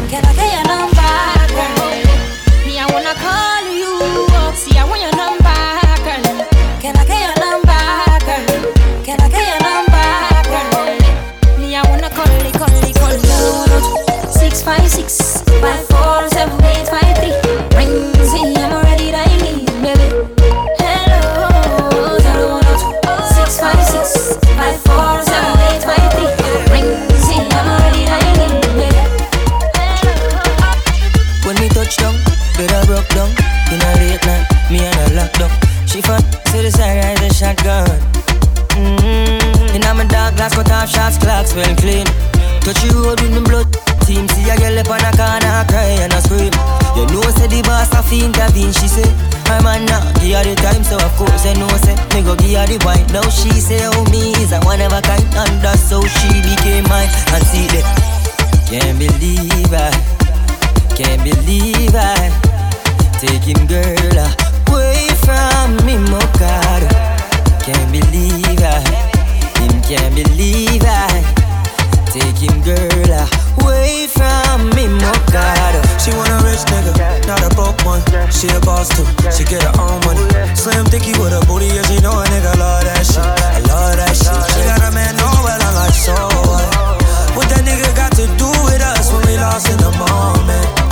Can 0.09 0.23
I 0.23 0.33
get 0.33 0.53
your 0.55 0.64
She 35.95 36.01
fun 36.03 36.19
to 36.19 36.57
the 36.59 36.67
side, 36.67 36.99
ride 36.99 37.15
the 37.23 37.31
shotgun. 37.31 37.87
Mm-hmm. 38.75 39.79
In 39.79 39.87
my 39.95 40.03
dark 40.11 40.35
glass, 40.35 40.51
cut 40.51 40.67
off 40.67 40.91
shots, 40.91 41.15
clocks 41.15 41.55
well 41.55 41.71
clean. 41.79 42.03
Touch 42.67 42.83
you 42.83 42.99
road 42.99 43.15
with 43.23 43.31
me 43.31 43.39
blood. 43.47 43.71
Team 44.03 44.27
see 44.27 44.43
a 44.51 44.59
girl 44.59 44.75
up 44.75 44.91
on 44.91 44.99
a 44.99 45.11
corner, 45.15 45.63
cry 45.71 46.03
and 46.03 46.11
a 46.11 46.19
scream. 46.19 46.51
You 46.99 47.07
know, 47.15 47.23
say 47.31 47.47
the 47.47 47.63
boss 47.63 47.95
a 47.95 48.03
fi 48.03 48.27
intervene. 48.27 48.75
She 48.75 48.91
say, 48.91 49.07
her 49.47 49.63
man 49.63 49.87
not 49.87 50.03
give 50.19 50.35
her 50.35 50.43
the 50.43 50.59
time, 50.59 50.83
so 50.83 50.99
of 50.99 51.15
course 51.15 51.47
I 51.47 51.55
know 51.55 51.71
say 51.79 51.95
me 52.11 52.27
go 52.27 52.35
give 52.35 52.59
her 52.59 52.67
the 52.67 52.75
wine. 52.83 53.07
Now 53.15 53.23
she 53.31 53.55
say, 53.55 53.79
oh 53.87 54.03
me 54.11 54.35
is 54.43 54.51
a 54.51 54.59
one 54.67 54.83
of 54.83 54.91
a 54.91 54.99
kind, 54.99 55.23
and 55.31 55.63
that's 55.63 55.95
how 55.95 56.03
she 56.03 56.43
became 56.43 56.83
mine. 56.91 57.07
And 57.31 57.43
see 57.47 57.71
that, 57.71 57.87
can't 58.67 58.99
believe 58.99 59.71
I, 59.71 59.95
can't 60.91 61.23
believe 61.23 61.95
I, 61.95 62.35
taking 63.19 63.65
girl 63.67 64.17
ah, 64.19 64.31
away 64.69 65.07
from 65.23 65.77
me, 65.85 65.97
my 66.11 66.19
God. 66.35 66.83
Can't 67.63 67.89
believe 67.91 68.61
I, 68.61 68.83
him 69.59 69.81
can't 69.81 70.13
believe 70.13 70.83
I, 70.83 71.23
taking 72.11 72.59
girl 72.61 73.11
ah, 73.15 73.27
away 73.63 74.07
from 74.11 74.69
me, 74.75 74.87
my 74.87 75.15
God. 75.31 75.73
She 76.01 76.11
want 76.11 76.29
a 76.29 76.39
rich 76.43 76.63
nigga, 76.67 76.93
not 77.27 77.41
a 77.41 77.49
broke 77.55 77.79
one. 77.85 78.03
She 78.31 78.47
a 78.51 78.59
boss 78.61 78.89
too, 78.91 79.05
she 79.31 79.43
get 79.47 79.63
her 79.63 79.73
own 79.79 79.99
money. 80.05 80.25
Slim 80.55 80.85
thicky 80.85 81.15
with 81.17 81.31
a 81.31 81.41
booty, 81.47 81.67
yeah, 81.71 81.83
she 81.87 81.99
know 82.03 82.19
a 82.19 82.25
nigga 82.27 82.53
love 82.59 82.83
that 82.83 83.05
shit. 83.05 83.23
I 83.23 83.59
love 83.65 83.95
that 83.95 84.13
shit. 84.13 84.43
She 84.53 84.61
got 84.67 84.83
a 84.83 84.91
man, 84.93 85.15
know 85.15 85.31
well, 85.43 85.59
I'm 85.61 85.75
like, 85.75 85.95
so 85.95 86.13
what? 86.51 86.67
What 87.35 87.47
that 87.49 87.63
nigga 87.63 87.95
got 87.95 88.11
to 88.19 88.27
do 88.37 88.49
with 88.67 88.81
us 88.81 89.11
when 89.11 89.25
we 89.25 89.37
lost 89.37 89.69
in 89.71 89.77
the 89.77 89.91
moment? 89.91 90.84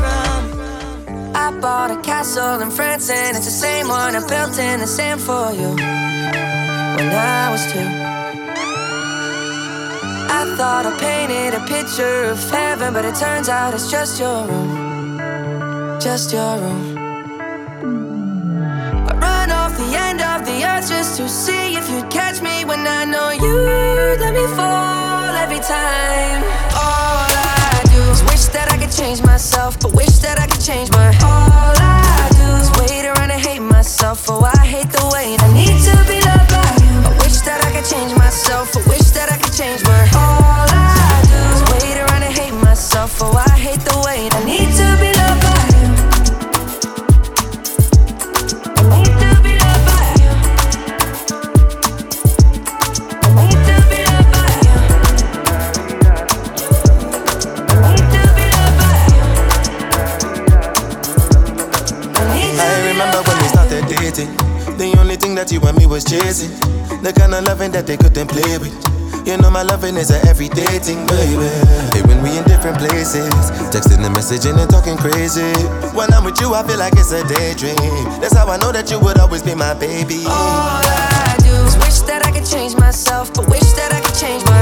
I 1.34 1.58
bought 1.60 1.90
a 1.90 2.00
castle 2.02 2.60
in 2.60 2.70
France 2.70 3.10
and 3.10 3.36
it's 3.36 3.46
the 3.46 3.50
same 3.50 3.88
one 3.88 4.14
I 4.14 4.20
built 4.26 4.58
in 4.58 4.80
the 4.80 4.86
sand 4.86 5.20
for 5.20 5.52
you 5.52 5.74
when 5.74 7.08
I 7.10 7.50
was 7.50 7.64
two. 7.72 7.88
I 10.32 10.54
thought 10.56 10.86
I 10.86 10.96
painted 10.98 11.54
a 11.54 11.66
picture 11.66 12.24
of 12.30 12.38
heaven, 12.50 12.94
but 12.94 13.04
it 13.04 13.14
turns 13.16 13.48
out 13.48 13.74
it's 13.74 13.90
just 13.90 14.20
your 14.20 14.46
room, 14.46 15.98
just 16.00 16.32
your 16.32 16.56
room. 16.58 16.99
Off 19.70 19.76
the 19.76 19.96
end 19.96 20.20
of 20.20 20.44
the 20.44 20.64
earth 20.64 20.88
just 20.88 21.16
to 21.18 21.28
see 21.28 21.76
if 21.76 21.88
you'd 21.90 22.10
catch 22.10 22.42
me 22.42 22.64
when 22.64 22.86
I 22.86 23.04
know 23.04 23.30
you 23.30 23.54
let 24.18 24.34
me 24.34 24.44
fall 24.56 25.30
every 25.36 25.60
time. 25.60 26.42
All 26.74 27.30
I 27.30 27.80
do 27.84 28.00
is 28.10 28.22
wish 28.24 28.46
that 28.46 28.66
I 28.72 28.78
could 28.78 28.90
change 28.90 29.22
myself, 29.22 29.78
but 29.78 29.92
wish 29.92 30.18
that 30.26 30.40
I 30.40 30.46
could 30.48 30.60
change 30.60 30.90
my. 30.90 31.08
All 31.22 31.76
I 31.78 32.28
do 32.34 32.48
is 32.58 32.68
wait 32.80 33.06
around 33.06 33.30
and 33.30 33.40
hate 33.40 33.60
myself. 33.62 34.28
Oh, 34.28 34.42
I 34.42 34.66
hate 34.66 34.90
the 34.90 35.06
way 35.14 35.36
I 35.38 35.46
need 35.54 35.78
to 35.86 35.94
be 36.10 36.18
loved 36.26 36.50
by 36.50 36.66
you. 36.82 36.94
I 37.06 37.12
wish 37.22 37.38
that 37.46 37.62
I 37.62 37.70
could 37.70 37.86
change 37.86 38.12
myself, 38.18 38.72
but 38.74 38.84
wish 38.88 39.10
that 39.14 39.30
I 39.30 39.36
could 39.38 39.54
change 39.54 39.84
my. 39.84 39.99
The 67.02 67.12
kind 67.16 67.34
of 67.34 67.44
loving 67.44 67.72
that 67.72 67.86
they 67.86 67.96
couldn't 67.96 68.28
play 68.28 68.58
with. 68.58 68.76
You 69.26 69.36
know 69.36 69.50
my 69.50 69.62
loving 69.62 69.96
is 69.96 70.10
a 70.10 70.20
everyday 70.28 70.78
thing, 70.80 71.06
baby. 71.06 71.48
Even 71.96 72.22
we 72.22 72.36
in 72.36 72.44
different 72.44 72.78
places, 72.78 73.28
texting 73.72 74.04
and 74.04 74.14
messaging 74.14 74.56
and 74.60 74.68
talking 74.70 74.96
crazy. 74.96 75.52
When 75.96 76.12
I'm 76.12 76.24
with 76.24 76.40
you, 76.40 76.52
I 76.54 76.66
feel 76.66 76.78
like 76.78 76.94
it's 76.96 77.12
a 77.12 77.22
daydream. 77.26 77.76
That's 78.20 78.36
how 78.36 78.48
I 78.48 78.56
know 78.56 78.72
that 78.72 78.90
you 78.90 79.00
would 79.00 79.18
always 79.18 79.42
be 79.42 79.54
my 79.54 79.74
baby. 79.74 80.24
All 80.26 80.84
I 80.84 81.36
do 81.40 81.52
is 81.64 81.76
wish 81.78 82.00
that 82.08 82.24
I 82.24 82.32
could 82.32 82.44
change 82.46 82.76
myself, 82.76 83.32
but 83.34 83.48
wish 83.48 83.72
that 83.80 83.92
I 83.92 84.00
could 84.00 84.16
change 84.16 84.44
my. 84.44 84.59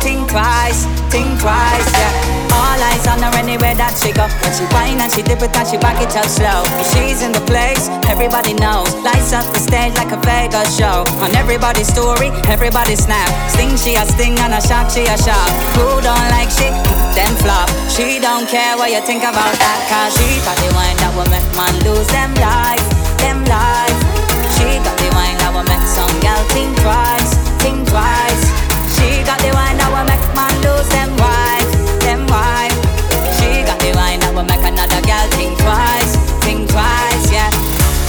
Think 0.00 0.28
twice, 0.28 0.88
think 1.12 1.28
twice, 1.40 1.88
yeah. 1.92 2.50
All 2.50 2.80
eyes 2.80 3.06
on 3.06 3.22
her 3.22 3.32
anywhere 3.38 3.76
that 3.76 3.94
she 4.00 4.10
go. 4.10 4.26
When 4.42 4.52
she 4.52 4.64
whine 4.74 4.98
and 4.98 5.12
she 5.12 5.22
dip 5.22 5.40
it 5.40 5.54
and 5.54 5.66
she 5.68 5.76
back 5.78 6.00
it 6.02 6.12
up 6.16 6.26
slow. 6.26 6.64
She's 6.92 7.22
in 7.22 7.32
the 7.32 7.44
place, 7.46 7.88
everybody 8.08 8.56
knows. 8.56 8.90
Lights 9.04 9.32
up 9.32 9.46
the 9.52 9.60
stage 9.60 9.94
like 9.96 10.10
a 10.10 10.18
Vegas 10.24 10.76
show. 10.76 11.06
On 11.22 11.30
everybody's 11.36 11.88
story, 11.88 12.32
everybody 12.50 12.96
snap. 12.96 13.28
Sting 13.52 13.76
she 13.76 13.94
a 13.94 14.04
sting 14.08 14.36
and 14.40 14.56
a 14.56 14.60
shock 14.60 14.90
she 14.90 15.06
a 15.06 15.16
shock. 15.20 15.48
Who 15.78 16.02
don't 16.02 16.28
like 16.34 16.50
she? 16.50 16.68
Then 17.14 17.32
flop. 17.44 17.70
She 17.92 18.18
don't 18.18 18.48
care 18.48 18.76
what 18.76 18.90
you 18.90 19.00
think 19.04 19.22
about 19.22 19.54
that, 19.60 19.78
cause 19.86 20.10
she 20.18 20.40
got 20.42 20.56
the 20.58 20.70
wine 20.74 20.98
that 21.04 21.12
will 21.14 21.30
make 21.30 21.46
man 21.54 21.74
lose 21.86 22.08
them 22.10 22.34
life, 22.40 22.82
them 23.22 23.44
life. 23.46 23.98
She 24.58 24.66
got 24.82 24.96
the 24.98 25.08
wine 25.14 25.38
that 25.38 25.50
will 25.54 25.66
make 25.70 25.86
some 25.86 26.12
gal 26.20 26.42
think 26.50 26.74
twice, 26.82 27.30
think 27.62 27.86
twice. 27.88 28.49
She 29.20 29.26
got 29.26 29.36
the 29.44 29.52
wine 29.52 29.76
that 29.76 29.92
will 29.92 30.08
make 30.08 30.24
man 30.32 30.48
lose 30.64 30.88
them 30.88 31.12
wife, 31.20 31.68
them 32.00 32.24
wife. 32.32 32.72
She 33.36 33.60
got 33.68 33.76
the 33.76 33.92
wine 33.92 34.16
that 34.24 34.32
will 34.32 34.48
make 34.48 34.64
another 34.64 34.96
gal 35.04 35.28
think 35.36 35.60
twice, 35.60 36.16
think 36.40 36.72
twice, 36.72 37.28
yeah. 37.28 37.52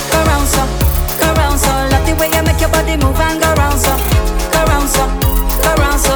Go 0.08 0.24
round 0.24 0.48
so, 0.48 0.64
go 1.20 1.28
round 1.36 1.60
so, 1.60 1.68
love 1.92 2.08
the 2.08 2.16
way 2.16 2.32
you 2.32 2.40
make 2.48 2.64
your 2.64 2.72
body 2.72 2.96
move 2.96 3.20
and 3.20 3.44
go 3.44 3.52
round 3.60 3.76
so, 3.76 3.92
go 4.56 4.64
round 4.72 4.88
so, 4.88 5.04
go 5.60 5.72
round 5.84 6.00
so, 6.00 6.16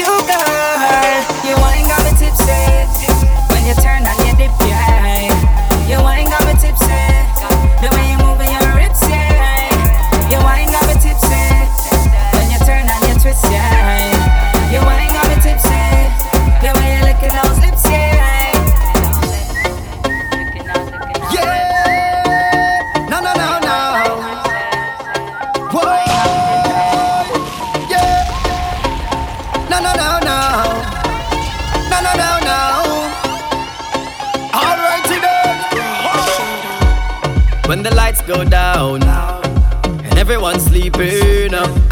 You, 0.00 0.18
girl. 0.26 0.59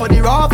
For 0.00 0.08
the 0.08 0.22
raw 0.22 0.48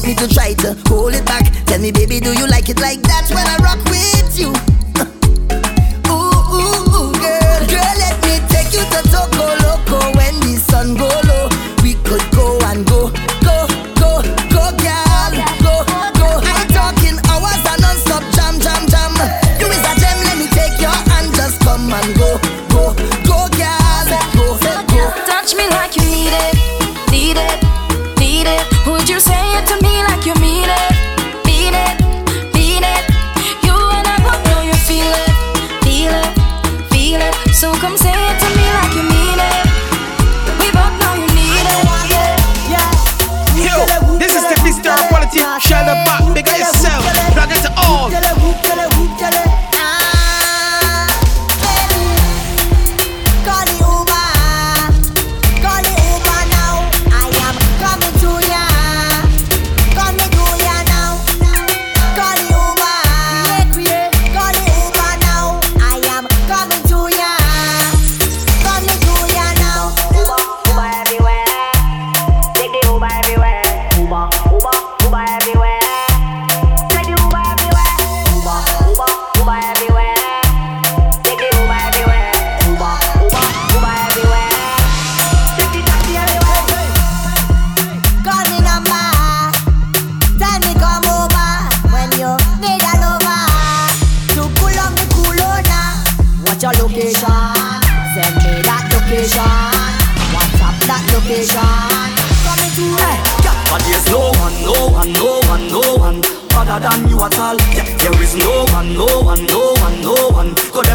want 0.00 0.20
me 0.20 0.26
to 0.26 0.34
try 0.34 0.54
to 0.54 0.74
hold 0.88 1.14
it 1.14 1.24
back? 1.26 1.44
Tell 1.66 1.80
me, 1.80 1.92
baby, 1.92 2.20
do 2.20 2.32
you 2.32 2.46
like 2.46 2.68
it 2.68 2.80
like 2.80 3.02
that 3.02 3.28
when 3.30 3.46
I 3.46 3.59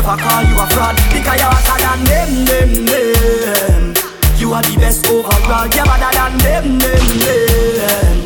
could 0.01 0.19
call 0.19 0.43
you 0.43 0.55
a 0.59 0.65
fraud 0.67 0.95
because 1.13 1.39
you're 1.39 1.51
hotter 1.51 1.77
than 1.79 1.99
them, 2.03 2.31
them, 2.45 2.71
them. 2.85 3.83
You 4.37 4.53
are 4.53 4.61
the 4.61 4.75
best 4.79 5.07
overall. 5.07 5.67
You're 5.71 5.85
better 5.85 6.11
than 6.11 6.33
them, 6.43 6.65
them, 6.79 7.05
them. 7.23 8.17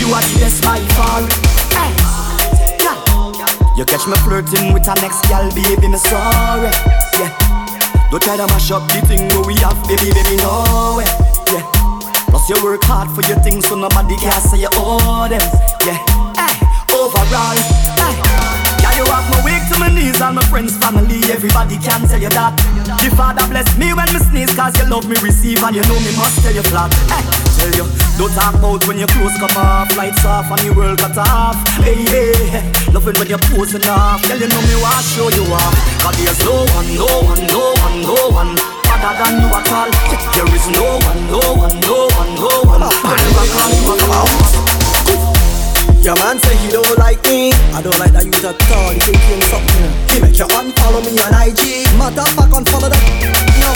You 0.00 0.08
are 0.14 0.24
the 0.24 0.36
best 0.40 0.64
by 0.64 0.80
far. 0.96 1.22
Hey. 1.76 1.92
Yeah. 2.80 2.96
You 3.76 3.84
catch 3.84 4.06
me 4.06 4.16
flirting 4.24 4.72
with 4.72 4.88
a 4.88 4.94
next 5.00 5.28
gal, 5.28 5.48
baby, 5.54 5.88
me 5.88 5.98
sorry. 5.98 6.72
Yeah. 7.20 7.32
Don't 8.10 8.22
try 8.22 8.36
to 8.36 8.46
mash 8.48 8.70
up 8.70 8.86
the 8.88 9.00
thing 9.06 9.28
that 9.28 9.46
we 9.46 9.54
have, 9.62 9.78
baby, 9.86 10.10
baby, 10.10 10.36
no 10.42 10.98
way. 10.98 11.06
Yeah. 11.54 11.62
Plus 12.30 12.48
you 12.48 12.62
work 12.64 12.82
hard 12.84 13.10
for 13.10 13.22
your 13.28 13.38
things 13.40 13.68
so 13.68 13.74
nobody 13.74 14.16
can 14.16 14.40
say 14.40 14.58
you 14.58 14.68
owe 14.74 15.28
them. 15.28 15.42
Yeah, 15.86 15.98
hey, 16.34 16.54
overall, 16.94 17.58
hey. 17.98 18.69
You 19.00 19.08
have 19.08 19.24
my 19.32 19.40
wake 19.48 19.64
to 19.72 19.80
my 19.80 19.88
knees, 19.88 20.20
all 20.20 20.36
my 20.36 20.44
friends, 20.52 20.76
family, 20.76 21.24
everybody 21.32 21.80
can 21.80 22.04
tell 22.04 22.20
you 22.20 22.28
that. 22.36 22.52
The 23.00 23.08
Father 23.16 23.48
bless 23.48 23.64
me 23.80 23.96
when 23.96 24.04
me 24.12 24.20
sneeze, 24.20 24.52
cause 24.52 24.76
you 24.76 24.84
love 24.92 25.08
me 25.08 25.16
receive 25.24 25.64
and 25.64 25.72
you 25.72 25.80
know 25.88 25.96
me 26.04 26.12
must 26.20 26.36
tell 26.44 26.52
you 26.52 26.60
flat. 26.68 26.92
Hey, 27.08 27.24
tell 27.56 27.72
you, 27.80 27.88
don't 28.20 28.28
talk 28.36 28.60
about 28.60 28.84
when 28.84 29.00
your 29.00 29.08
clothes 29.08 29.40
come 29.40 29.56
off, 29.56 29.88
lights 29.96 30.20
off 30.28 30.52
and 30.52 30.60
your 30.68 30.76
world 30.76 31.00
cut 31.00 31.16
off. 31.16 31.56
Hey, 31.80 31.96
hey, 32.12 32.60
loving 32.92 33.16
when 33.16 33.24
you're 33.32 33.40
posing 33.48 33.88
off, 33.88 34.20
girl 34.28 34.36
you 34.36 34.52
know 34.52 34.60
me 34.68 34.76
want 34.84 35.00
show 35.16 35.32
you 35.32 35.48
off. 35.48 35.72
Cause 36.04 36.20
there's 36.20 36.36
no 36.44 36.60
one, 36.76 36.88
no 36.92 37.08
one, 37.24 37.40
no 37.48 37.72
one, 37.80 37.96
no 38.04 38.20
one 38.36 38.52
other 38.84 39.16
than 39.16 39.32
you 39.40 39.48
at 39.48 39.64
all. 39.72 39.88
There 40.36 40.44
is 40.52 40.68
no 40.76 41.00
one, 41.08 41.20
no 41.32 41.40
one, 41.56 41.72
no 41.88 42.04
one, 42.20 42.30
no 42.36 42.52
one. 42.68 42.84
I 42.84 44.69
Your 46.02 46.16
man 46.16 46.38
say 46.40 46.56
he 46.56 46.72
don't 46.72 46.96
like 46.98 47.22
me. 47.28 47.52
I 47.76 47.82
don't 47.82 47.98
like 48.00 48.12
that 48.16 48.24
you 48.24 48.32
at 48.32 48.56
all. 48.72 48.90
He 48.90 49.00
think 49.04 49.20
him 49.28 49.40
something. 49.52 49.84
He 50.08 50.16
make 50.24 50.38
you 50.40 50.48
unfollow 50.48 51.04
me 51.04 51.12
on 51.20 51.32
IG. 51.36 51.84
Matter 52.00 52.24
of 52.24 52.32
fact, 52.32 52.56
unfollow 52.56 52.88
that. 52.88 53.04
No, 53.60 53.70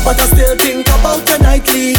but 0.00 0.16
I 0.16 0.24
still 0.24 0.56
think 0.56 0.88
about 0.88 1.20
you 1.28 1.38
nightly. 1.44 1.92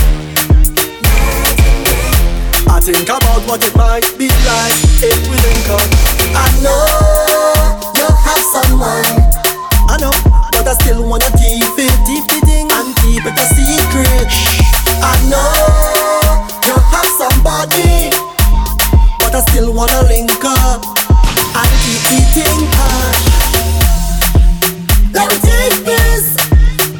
I 2.65 2.81
think 2.81 3.05
about 3.05 3.45
what 3.45 3.61
it 3.61 3.75
might 3.77 4.05
be 4.17 4.33
like 4.49 4.77
if 4.97 5.17
we 5.29 5.37
link 5.45 5.69
up. 5.69 5.85
I 6.33 6.49
know 6.65 6.89
you 7.93 8.07
have 8.09 8.43
someone. 8.49 9.05
I 9.93 10.01
know, 10.01 10.13
but 10.57 10.67
I 10.67 10.73
still 10.81 11.05
wanna 11.05 11.29
keep 11.37 11.77
it, 11.77 11.93
keep 12.09 12.25
the 12.25 12.39
thing 12.49 12.65
and 12.65 12.97
keep 13.05 13.23
it 13.25 13.37
a 13.37 13.45
secret. 13.53 14.25
I 15.05 15.15
know 15.29 15.53
you 16.65 16.75
have 16.91 17.09
somebody, 17.17 18.09
I 19.37 19.41
still 19.41 19.71
wanna 19.71 20.01
link 20.07 20.31
up 20.43 20.83
and 20.97 21.69
keep 21.85 22.25
thing 22.33 22.65
hush. 22.73 23.25
Let 25.13 25.29
me 25.29 25.37
take 25.37 25.85
this. 25.85 26.35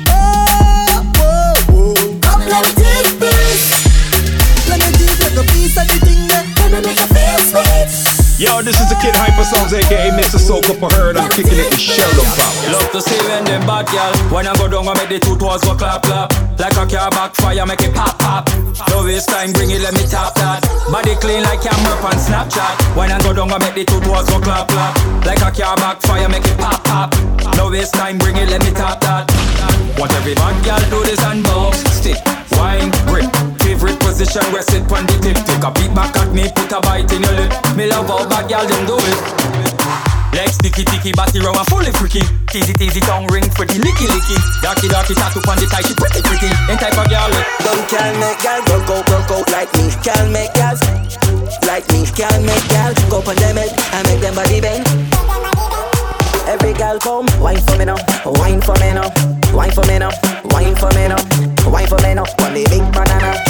Oh, 0.07 1.01
whoa, 1.17 1.55
whoa. 1.73 2.19
Come, 2.21 2.41
let 2.47 2.63
me 2.63 2.73
take 2.77 3.17
this. 3.17 4.69
Let 4.69 4.77
me 4.77 4.89
give 4.99 5.17
you 5.17 5.41
a 5.41 5.43
piece 5.45 5.77
of 5.81 5.87
the 5.87 5.97
thing 6.05 6.27
let 6.29 6.71
me 6.73 6.79
make 6.87 6.99
you 6.99 7.07
feel 7.07 7.39
sweet. 7.39 8.06
Yo, 8.37 8.61
this 8.61 8.77
is 8.77 8.85
the 8.85 8.93
Kid 9.01 9.17
Hyper 9.17 9.41
Songs, 9.41 9.73
aka 9.73 10.13
Mr. 10.13 10.37
Soak 10.37 10.69
Up 10.69 10.77
a 10.85 10.93
Herd. 10.93 11.17
I'm 11.17 11.25
kicking 11.33 11.57
it 11.57 11.73
with 11.73 11.81
Sheldon 11.81 12.21
Pop. 12.37 12.53
Love 12.69 12.91
to 12.93 13.01
see 13.01 13.17
when 13.25 13.41
them 13.49 13.65
bad 13.65 13.89
gal 13.89 14.13
When 14.29 14.45
I 14.45 14.53
go 14.61 14.69
down 14.69 14.85
I 14.85 14.93
make 14.93 15.09
the 15.09 15.17
two 15.17 15.33
toes 15.41 15.65
go 15.65 15.73
clap 15.73 16.05
clap. 16.05 16.29
Like 16.61 16.77
a 16.77 16.85
car 16.85 17.09
backfire 17.09 17.65
make 17.65 17.81
it 17.81 17.97
pop 17.97 18.21
pop. 18.21 18.45
No 18.93 19.01
waste 19.01 19.33
time 19.33 19.57
bring 19.57 19.73
it 19.73 19.81
let 19.81 19.97
me 19.97 20.05
tap 20.05 20.37
that. 20.37 20.61
Body 20.93 21.17
clean 21.17 21.41
like 21.49 21.65
camera 21.65 21.97
on 22.05 22.13
Snapchat. 22.13 22.77
When 22.93 23.09
I 23.09 23.17
go 23.25 23.33
down 23.33 23.49
I 23.49 23.57
make 23.57 23.73
the 23.73 23.89
two 23.89 23.97
toes 24.05 24.29
go 24.29 24.37
clap 24.37 24.69
clap. 24.69 24.93
Like 25.25 25.41
a 25.41 25.49
car 25.49 25.73
backfire 25.81 26.29
make 26.29 26.45
it 26.45 26.61
pop 26.61 26.85
pop. 26.85 27.17
No 27.57 27.73
waste 27.73 27.97
time 27.97 28.21
bring 28.21 28.37
it 28.37 28.53
let 28.53 28.61
me 28.61 28.69
tap 28.69 29.01
that. 29.01 29.25
Want 29.97 30.13
every 30.13 30.37
bad 30.37 30.53
gal 30.61 30.81
do 30.93 31.01
this 31.09 31.25
and 31.25 31.41
bounce 31.41 31.81
Stick, 31.89 32.21
wine, 32.53 32.93
grip 33.09 33.33
Favorite 33.77 33.99
position 34.01 34.41
rest 34.49 34.73
it 34.73 34.81
on 34.89 35.05
the 35.05 35.13
tip 35.21 35.37
Take 35.45 35.61
a 35.61 35.69
beat 35.69 35.93
back 35.93 36.17
at 36.17 36.33
me 36.33 36.49
put 36.49 36.73
a 36.73 36.81
bite 36.81 37.13
in 37.13 37.21
your 37.21 37.29
lip 37.37 37.53
Me 37.77 37.85
love 37.85 38.09
how 38.09 38.25
bad 38.25 38.49
gal 38.49 38.65
them 38.65 38.89
do 38.89 38.97
it 38.97 39.21
Leg 40.33 40.49
sticky 40.49 40.81
ticky, 40.81 41.13
body 41.13 41.37
round 41.37 41.57
and 41.57 41.65
fully 41.69 41.93
freaky. 41.97 42.21
Teasy 42.49 42.73
teasy 42.73 43.01
tongue 43.05 43.25
ring 43.29 43.45
for 43.53 43.65
the 43.65 43.77
licky 43.81 44.05
licky. 44.05 44.37
Darky 44.61 44.85
darky 44.89 45.13
tattoo 45.13 45.41
on 45.49 45.57
the 45.57 45.65
tie, 45.65 45.81
she 45.81 45.93
pretty 45.97 46.21
pretty. 46.21 46.49
Ain't 46.69 46.77
type 46.77 46.93
of 46.93 47.09
girl. 47.09 47.29
Don't 47.65 47.81
can 47.89 48.13
make 48.21 48.37
gal 48.45 48.61
broke 48.65 48.85
out, 48.85 49.05
broke 49.09 49.31
out 49.33 49.49
like 49.49 49.69
me. 49.77 49.89
Can 50.05 50.29
make 50.29 50.53
gal 50.53 50.77
like 51.65 51.85
me. 51.89 52.05
Can 52.13 52.45
make 52.45 52.65
gal 52.69 52.93
go 53.09 53.17
on 53.25 53.33
them 53.37 53.57
head 53.57 53.73
and 53.97 54.03
make 54.09 54.21
them 54.21 54.33
body 54.37 54.61
bend. 54.61 54.85
Every 56.45 56.73
gal 56.73 56.99
come, 56.99 57.25
wine 57.41 57.61
for 57.61 57.77
me 57.77 57.85
now, 57.85 57.97
wine 58.25 58.61
for 58.61 58.77
me 58.77 58.93
now, 58.93 59.09
wine 59.57 59.73
for 59.73 59.85
me 59.89 59.97
now, 59.97 60.13
wine 60.53 60.75
for 60.77 60.89
me 60.93 61.09
now, 61.09 61.21
wine 61.65 61.87
for 61.87 61.97
me 62.05 62.13
now. 62.13 62.29
On 62.45 62.53
the 62.53 62.61
big 62.69 62.85
banana. 62.93 63.46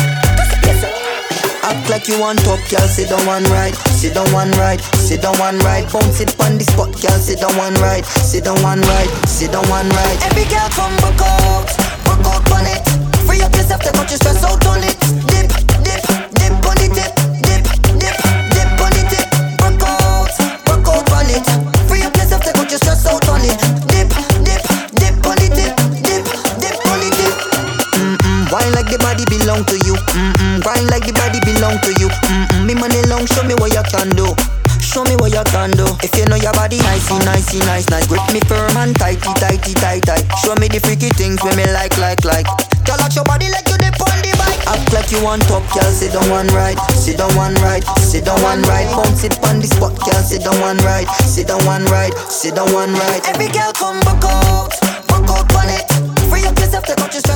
Act 1.68 1.90
like 1.90 2.08
you 2.08 2.18
want 2.18 2.40
top, 2.48 2.64
girl. 2.72 2.88
Sit 2.88 3.10
down 3.10 3.20
one 3.28 3.44
right, 3.52 3.76
sit 4.00 4.14
down 4.14 4.32
one 4.32 4.52
right, 4.52 4.80
sit 5.04 5.22
down 5.22 5.38
one 5.38 5.60
right. 5.68 5.84
Bounce 5.92 6.22
it 6.22 6.32
on 6.40 6.58
the 6.58 6.64
spot, 6.64 6.96
girl. 7.04 7.20
Sit 7.20 7.44
down 7.44 7.52
one 7.60 7.74
right, 7.84 8.06
sit 8.06 8.46
down 8.46 8.56
one 8.64 8.80
right, 8.88 9.10
sit 9.28 9.52
down 9.52 9.68
one 9.68 9.90
right. 9.90 10.18
Every 10.32 10.48
girl 10.48 10.70
come 10.72 10.96
back 11.04 11.20
out, 11.20 11.68
back 12.08 12.24
out 12.24 12.48
on 12.56 12.64
it. 12.72 12.80
Free 13.28 13.44
up 13.44 13.52
yourself, 13.52 13.84
take 13.84 14.00
out 14.00 14.08
your 14.08 14.16
stress 14.16 14.48
out 14.48 14.64
on 14.64 14.80
it. 14.80 14.96
Dip, 15.28 15.52
dip, 15.84 16.00
dip 16.40 16.56
on 16.64 16.80
the 16.80 16.88
tip, 16.88 17.12
dip, 17.44 17.64
dip, 18.00 18.16
dip 18.56 18.80
on 18.80 18.92
the 18.96 19.04
tip. 19.12 19.28
Back 19.60 19.84
out, 19.84 20.32
back 20.64 20.88
out 20.88 21.12
on 21.20 21.28
it. 21.28 21.44
Free 21.92 22.04
up 22.08 22.16
yourself, 22.16 22.48
take 22.48 22.56
out 22.56 22.72
your 22.72 22.80
stress 22.80 23.04
out 23.12 23.28
on 23.28 23.44
it. 23.44 23.77
Like 28.88 28.96
the 28.96 29.04
body 29.04 29.26
belong 29.28 29.68
to 29.68 29.76
you. 29.84 29.96
Mm-mm, 30.16 30.64
wine 30.64 30.88
like 30.88 31.04
the 31.04 31.12
body 31.12 31.44
belong 31.44 31.76
to 31.84 31.92
you. 32.00 32.08
Mm-mm, 32.08 32.64
me 32.64 32.72
money 32.72 33.04
long, 33.12 33.28
show 33.28 33.44
me 33.44 33.52
what 33.60 33.76
you 33.76 33.84
can 33.92 34.16
do. 34.16 34.32
Show 34.80 35.04
me 35.04 35.20
what 35.20 35.36
you 35.36 35.44
can 35.52 35.76
do. 35.76 35.84
If 36.00 36.16
you 36.16 36.24
know 36.32 36.40
your 36.40 36.56
body 36.56 36.80
nicey, 36.80 37.20
nicey, 37.28 37.60
nice, 37.68 37.90
nice. 37.92 38.08
Grip 38.08 38.24
me 38.32 38.40
firm 38.48 38.72
and 38.80 38.96
tighty, 38.96 39.28
tighty, 39.44 39.76
tight, 39.76 40.08
tight. 40.08 40.24
Show 40.40 40.56
me 40.56 40.72
the 40.72 40.80
freaky 40.80 41.12
things 41.20 41.44
when 41.44 41.60
me 41.60 41.68
like, 41.76 42.00
like, 42.00 42.24
like. 42.24 42.48
Girl, 42.88 42.96
lock 42.96 43.12
your 43.12 43.28
body 43.28 43.52
like 43.52 43.68
you 43.68 43.76
dip 43.76 44.00
on 44.00 44.24
the 44.24 44.32
bike. 44.40 44.64
Act 44.72 44.88
like 44.96 45.12
you 45.12 45.20
want 45.20 45.44
top, 45.52 45.68
girl. 45.76 45.92
Sit 45.92 46.16
down 46.16 46.24
one 46.32 46.48
right, 46.56 46.80
sit 46.96 47.20
down 47.20 47.36
one 47.36 47.60
right, 47.60 47.84
sit 48.00 48.24
down 48.24 48.40
one 48.40 48.64
right. 48.72 48.88
Bounce 48.96 49.28
it 49.28 49.36
on 49.44 49.60
the 49.60 49.68
spot, 49.68 50.00
girl. 50.00 50.24
Sit 50.24 50.48
down 50.48 50.56
one 50.64 50.80
right, 50.88 51.08
sit 51.28 51.52
down 51.52 51.60
one 51.68 51.84
right, 51.92 52.16
sit 52.32 52.56
down 52.56 52.72
one 52.72 52.96
right. 52.96 53.20
Every 53.28 53.52
girl 53.52 53.76
come 53.76 54.00
back 54.08 54.24
out, 54.24 54.72
back 55.12 55.28
out 55.28 55.52
on 55.60 55.68
it. 55.76 55.84
Free 56.32 56.48
up 56.48 56.56
yourself, 56.56 56.88
take 56.88 57.04
out 57.04 57.12
your 57.12 57.28